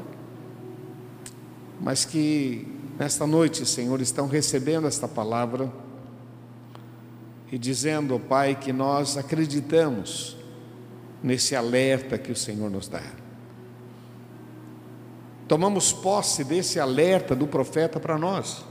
mas 1.81 2.05
que 2.05 2.67
nesta 2.97 3.25
noite, 3.25 3.65
Senhor, 3.65 4.01
estão 4.01 4.27
recebendo 4.27 4.87
esta 4.87 5.07
palavra 5.07 5.71
e 7.51 7.57
dizendo, 7.57 8.15
oh 8.15 8.19
Pai, 8.19 8.55
que 8.55 8.71
nós 8.71 9.17
acreditamos 9.17 10.37
nesse 11.23 11.55
alerta 11.55 12.17
que 12.17 12.31
o 12.31 12.35
Senhor 12.35 12.69
nos 12.69 12.87
dá. 12.87 13.03
Tomamos 15.47 15.91
posse 15.91 16.43
desse 16.43 16.79
alerta 16.79 17.35
do 17.35 17.47
profeta 17.47 17.99
para 17.99 18.17
nós. 18.17 18.63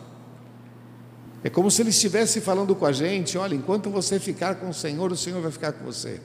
É 1.43 1.51
como 1.51 1.71
se 1.71 1.83
ele 1.83 1.91
estivesse 1.91 2.41
falando 2.41 2.75
com 2.75 2.87
a 2.87 2.93
gente: 2.93 3.37
olha, 3.37 3.55
enquanto 3.55 3.91
você 3.91 4.21
ficar 4.21 4.57
com 4.57 4.69
o 4.69 4.75
Senhor, 4.75 5.11
o 5.11 5.17
Senhor 5.17 5.41
vai 5.41 5.51
ficar 5.51 5.73
com 5.73 5.85
você. 5.85 6.21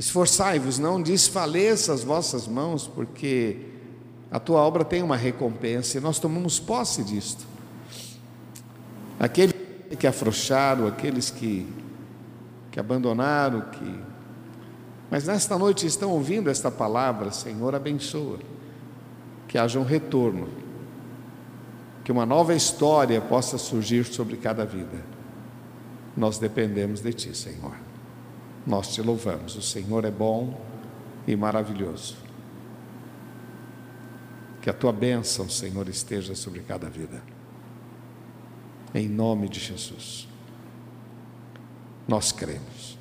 Esforçai-vos, 0.00 0.78
não 0.78 0.98
desfaleça 0.98 1.92
as 1.92 2.02
vossas 2.02 2.48
mãos, 2.48 2.86
porque 2.86 3.66
a 4.30 4.40
tua 4.40 4.62
obra 4.62 4.82
tem 4.82 5.02
uma 5.02 5.14
recompensa 5.14 5.98
e 5.98 6.00
nós 6.00 6.18
tomamos 6.18 6.58
posse 6.58 7.04
disto. 7.04 7.44
Aqueles 9.18 9.54
que 9.98 10.06
afrouxaram, 10.06 10.86
aqueles 10.86 11.28
que, 11.28 11.68
que 12.72 12.80
abandonaram, 12.80 13.60
que. 13.60 14.00
Mas 15.10 15.26
nesta 15.26 15.58
noite 15.58 15.86
estão 15.86 16.12
ouvindo 16.12 16.48
esta 16.48 16.70
palavra, 16.70 17.30
Senhor, 17.30 17.74
abençoa. 17.74 18.38
Que 19.46 19.58
haja 19.58 19.78
um 19.78 19.84
retorno, 19.84 20.48
que 22.02 22.10
uma 22.10 22.24
nova 22.24 22.54
história 22.54 23.20
possa 23.20 23.58
surgir 23.58 24.06
sobre 24.06 24.38
cada 24.38 24.64
vida. 24.64 25.04
Nós 26.16 26.38
dependemos 26.38 27.02
de 27.02 27.12
Ti, 27.12 27.36
Senhor. 27.36 27.89
Nós 28.66 28.94
te 28.94 29.02
louvamos. 29.02 29.56
O 29.56 29.62
Senhor 29.62 30.04
é 30.04 30.10
bom 30.10 30.60
e 31.26 31.34
maravilhoso. 31.36 32.16
Que 34.60 34.68
a 34.68 34.72
tua 34.74 34.92
bênção, 34.92 35.48
Senhor, 35.48 35.88
esteja 35.88 36.34
sobre 36.34 36.60
cada 36.60 36.88
vida. 36.88 37.22
Em 38.94 39.08
nome 39.08 39.48
de 39.48 39.60
Jesus. 39.60 40.28
Nós 42.06 42.32
cremos. 42.32 42.98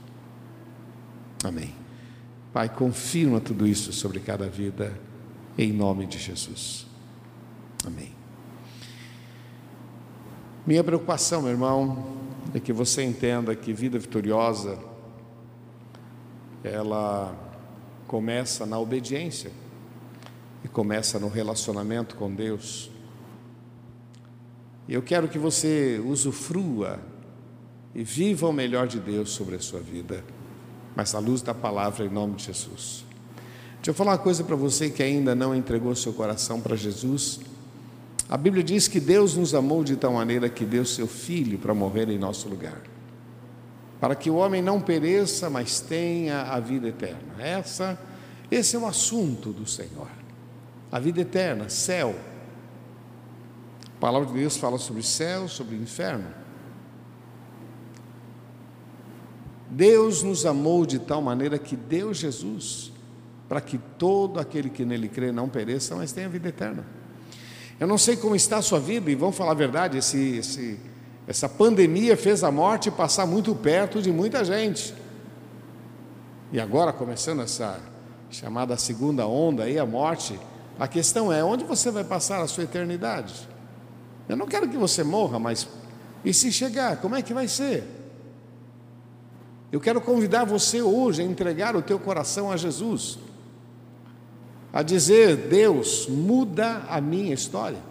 Amém. 1.43 1.73
Pai, 2.53 2.69
confirma 2.69 3.39
tudo 3.39 3.67
isso 3.67 3.93
sobre 3.93 4.19
cada 4.19 4.47
vida, 4.47 4.99
em 5.57 5.71
nome 5.71 6.05
de 6.05 6.17
Jesus. 6.17 6.87
Amém. 7.85 8.11
Minha 10.65 10.83
preocupação, 10.83 11.41
meu 11.41 11.51
irmão, 11.51 12.17
é 12.53 12.59
que 12.59 12.73
você 12.73 13.03
entenda 13.03 13.55
que 13.55 13.73
vida 13.73 13.97
vitoriosa, 13.97 14.77
ela 16.63 17.35
começa 18.07 18.65
na 18.65 18.79
obediência 18.79 19.51
e 20.63 20.67
começa 20.67 21.19
no 21.19 21.29
relacionamento 21.29 22.15
com 22.15 22.33
Deus. 22.33 22.89
Eu 24.87 25.01
quero 25.01 25.27
que 25.27 25.37
você 25.37 26.01
usufrua 26.03 26.99
e 27.93 28.03
viva 28.03 28.47
o 28.47 28.53
melhor 28.53 28.87
de 28.87 28.99
Deus 28.99 29.29
sobre 29.29 29.55
a 29.55 29.59
sua 29.59 29.79
vida, 29.79 30.23
mas 30.95 31.13
à 31.13 31.19
luz 31.19 31.41
da 31.41 31.53
palavra 31.53 32.05
em 32.05 32.09
nome 32.09 32.35
de 32.35 32.45
Jesus. 32.45 33.05
Deixa 33.75 33.91
eu 33.91 33.93
falar 33.93 34.11
uma 34.11 34.17
coisa 34.17 34.43
para 34.43 34.55
você 34.55 34.89
que 34.89 35.01
ainda 35.01 35.33
não 35.33 35.55
entregou 35.55 35.95
seu 35.95 36.11
coração 36.11 36.59
para 36.59 36.75
Jesus. 36.75 37.39
A 38.27 38.35
Bíblia 38.35 38.63
diz 38.63 38.87
que 38.87 38.99
Deus 38.99 39.35
nos 39.35 39.55
amou 39.55 39.83
de 39.83 39.95
tal 39.95 40.13
maneira 40.13 40.49
que 40.49 40.65
deu 40.65 40.83
seu 40.83 41.07
Filho 41.07 41.57
para 41.57 41.73
morrer 41.73 42.09
em 42.09 42.17
nosso 42.17 42.49
lugar, 42.49 42.81
para 43.99 44.15
que 44.15 44.29
o 44.29 44.35
homem 44.35 44.61
não 44.61 44.79
pereça, 44.79 45.49
mas 45.49 45.79
tenha 45.79 46.43
a 46.43 46.59
vida 46.59 46.87
eterna. 46.87 47.35
Essa, 47.37 47.99
esse 48.49 48.75
é 48.75 48.79
o 48.79 48.85
assunto 48.85 49.51
do 49.51 49.65
Senhor. 49.65 50.07
A 50.91 50.99
vida 50.99 51.21
eterna, 51.21 51.69
céu. 51.69 52.15
A 53.85 53.99
palavra 53.99 54.27
de 54.27 54.33
Deus 54.33 54.55
fala 54.55 54.77
sobre 54.77 55.03
céu, 55.03 55.47
sobre 55.47 55.75
inferno. 55.75 56.33
Deus 59.69 60.23
nos 60.23 60.45
amou 60.45 60.85
de 60.85 60.97
tal 60.97 61.21
maneira 61.21 61.59
que 61.59 61.75
deu 61.75 62.13
Jesus, 62.13 62.91
para 63.47 63.61
que 63.61 63.77
todo 63.77 64.39
aquele 64.39 64.69
que 64.69 64.83
nele 64.85 65.09
crê 65.09 65.31
não 65.31 65.47
pereça, 65.47 65.95
mas 65.95 66.11
tenha 66.11 66.29
vida 66.29 66.49
eterna. 66.49 66.85
Eu 67.79 67.87
não 67.87 67.97
sei 67.97 68.17
como 68.17 68.35
está 68.35 68.57
a 68.57 68.61
sua 68.61 68.79
vida, 68.79 69.11
e 69.11 69.15
vamos 69.15 69.37
falar 69.37 69.51
a 69.51 69.55
verdade: 69.55 69.97
esse, 69.97 70.37
esse, 70.37 70.79
essa 71.29 71.47
pandemia 71.47 72.17
fez 72.17 72.43
a 72.43 72.49
morte 72.49 72.89
passar 72.89 73.27
muito 73.27 73.53
perto 73.53 74.01
de 74.01 74.11
muita 74.11 74.43
gente. 74.43 74.95
E 76.51 76.59
agora, 76.59 76.91
começando 76.91 77.43
essa 77.43 77.79
chamada 78.31 78.75
segunda 78.77 79.27
onda 79.27 79.65
aí, 79.65 79.77
a 79.77 79.85
morte, 79.85 80.39
a 80.79 80.87
questão 80.87 81.31
é: 81.31 81.43
onde 81.43 81.63
você 81.63 81.91
vai 81.91 82.03
passar 82.03 82.41
a 82.41 82.47
sua 82.47 82.63
eternidade? 82.63 83.47
Eu 84.27 84.35
não 84.35 84.47
quero 84.47 84.67
que 84.67 84.75
você 84.75 85.03
morra, 85.03 85.37
mas 85.37 85.67
e 86.25 86.33
se 86.33 86.51
chegar, 86.51 86.97
como 86.97 87.15
é 87.15 87.21
que 87.21 87.31
vai 87.31 87.47
ser? 87.47 87.83
Eu 89.71 89.79
quero 89.79 90.01
convidar 90.01 90.45
você 90.45 90.81
hoje 90.81 91.21
a 91.21 91.25
entregar 91.25 91.75
o 91.75 91.81
teu 91.83 91.99
coração 91.99 92.51
a 92.51 92.57
Jesus 92.57 93.19
a 94.73 94.81
dizer: 94.81 95.37
Deus, 95.47 96.07
muda 96.07 96.81
a 96.89 96.99
minha 96.99 97.35
história. 97.35 97.88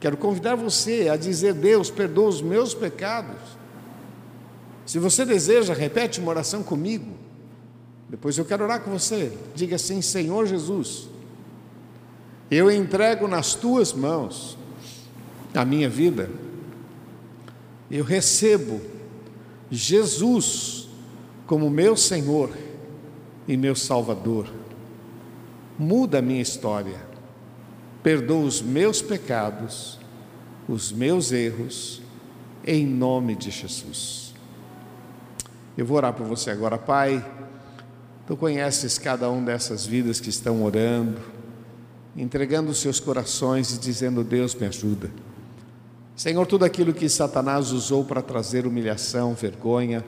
Quero 0.00 0.16
convidar 0.16 0.56
você 0.56 1.08
a 1.08 1.16
dizer: 1.16 1.54
Deus, 1.54 1.90
perdoa 1.90 2.28
os 2.28 2.42
meus 2.42 2.74
pecados. 2.74 3.38
Se 4.86 4.98
você 4.98 5.24
deseja, 5.24 5.74
repete 5.74 6.18
uma 6.18 6.30
oração 6.30 6.62
comigo. 6.62 7.14
Depois 8.08 8.36
eu 8.36 8.44
quero 8.44 8.64
orar 8.64 8.80
com 8.80 8.90
você. 8.90 9.32
Diga 9.54 9.76
assim: 9.76 10.02
Senhor 10.02 10.46
Jesus, 10.46 11.08
eu 12.50 12.70
entrego 12.70 13.28
nas 13.28 13.54
tuas 13.54 13.92
mãos 13.92 14.58
a 15.54 15.64
minha 15.64 15.88
vida. 15.88 16.30
Eu 17.90 18.04
recebo 18.04 18.80
Jesus 19.70 20.88
como 21.46 21.68
meu 21.68 21.96
Senhor 21.96 22.50
e 23.46 23.56
meu 23.56 23.76
Salvador 23.76 24.48
muda 25.80 26.18
a 26.18 26.22
minha 26.22 26.42
história, 26.42 27.00
perdoa 28.02 28.44
os 28.44 28.62
meus 28.62 29.02
pecados, 29.02 29.98
os 30.68 30.92
meus 30.92 31.32
erros, 31.32 32.00
em 32.66 32.86
nome 32.86 33.34
de 33.34 33.50
Jesus. 33.50 34.34
Eu 35.76 35.86
vou 35.86 35.96
orar 35.96 36.12
por 36.12 36.26
você 36.26 36.50
agora, 36.50 36.76
Pai. 36.76 37.24
Tu 38.26 38.36
conheces 38.36 38.98
cada 38.98 39.30
um 39.30 39.44
dessas 39.44 39.86
vidas 39.86 40.20
que 40.20 40.28
estão 40.28 40.62
orando, 40.62 41.20
entregando 42.16 42.74
seus 42.74 43.00
corações 43.00 43.74
e 43.74 43.78
dizendo: 43.78 44.22
Deus 44.22 44.54
me 44.54 44.66
ajuda. 44.66 45.10
Senhor, 46.14 46.46
tudo 46.46 46.64
aquilo 46.64 46.92
que 46.92 47.08
Satanás 47.08 47.72
usou 47.72 48.04
para 48.04 48.20
trazer 48.20 48.66
humilhação, 48.66 49.34
vergonha, 49.34 50.04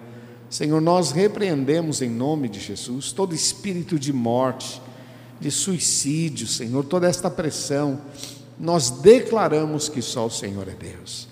Senhor, 0.52 0.82
nós 0.82 1.10
repreendemos 1.12 2.02
em 2.02 2.10
nome 2.10 2.46
de 2.46 2.60
Jesus 2.60 3.10
todo 3.10 3.34
espírito 3.34 3.98
de 3.98 4.12
morte, 4.12 4.82
de 5.42 5.50
suicídio, 5.50 6.46
Senhor, 6.46 6.84
toda 6.84 7.08
esta 7.08 7.28
pressão, 7.28 8.00
nós 8.58 8.90
declaramos 8.90 9.88
que 9.88 10.00
só 10.00 10.26
o 10.26 10.30
Senhor 10.30 10.68
é 10.68 10.74
Deus. 10.74 11.28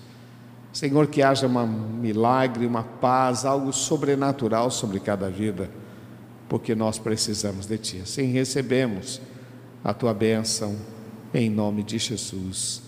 Senhor, 0.73 1.07
que 1.07 1.23
haja 1.23 1.47
um 1.47 1.67
milagre, 1.67 2.67
uma 2.67 2.83
paz, 2.83 3.45
algo 3.45 3.73
sobrenatural 3.73 4.71
sobre 4.71 5.01
cada 5.01 5.29
vida, 5.29 5.71
porque 6.49 6.75
nós 6.75 6.99
precisamos 6.99 7.67
de 7.67 7.79
Ti. 7.79 8.01
Assim 8.03 8.33
recebemos 8.33 9.21
a 9.83 9.95
Tua 9.95 10.13
bênção, 10.13 10.77
em 11.33 11.49
nome 11.49 11.83
de 11.83 11.99
Jesus. 11.99 12.83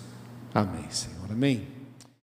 Amém, 0.55 0.87
Senhor. 0.91 1.31
Amém. 1.31 1.72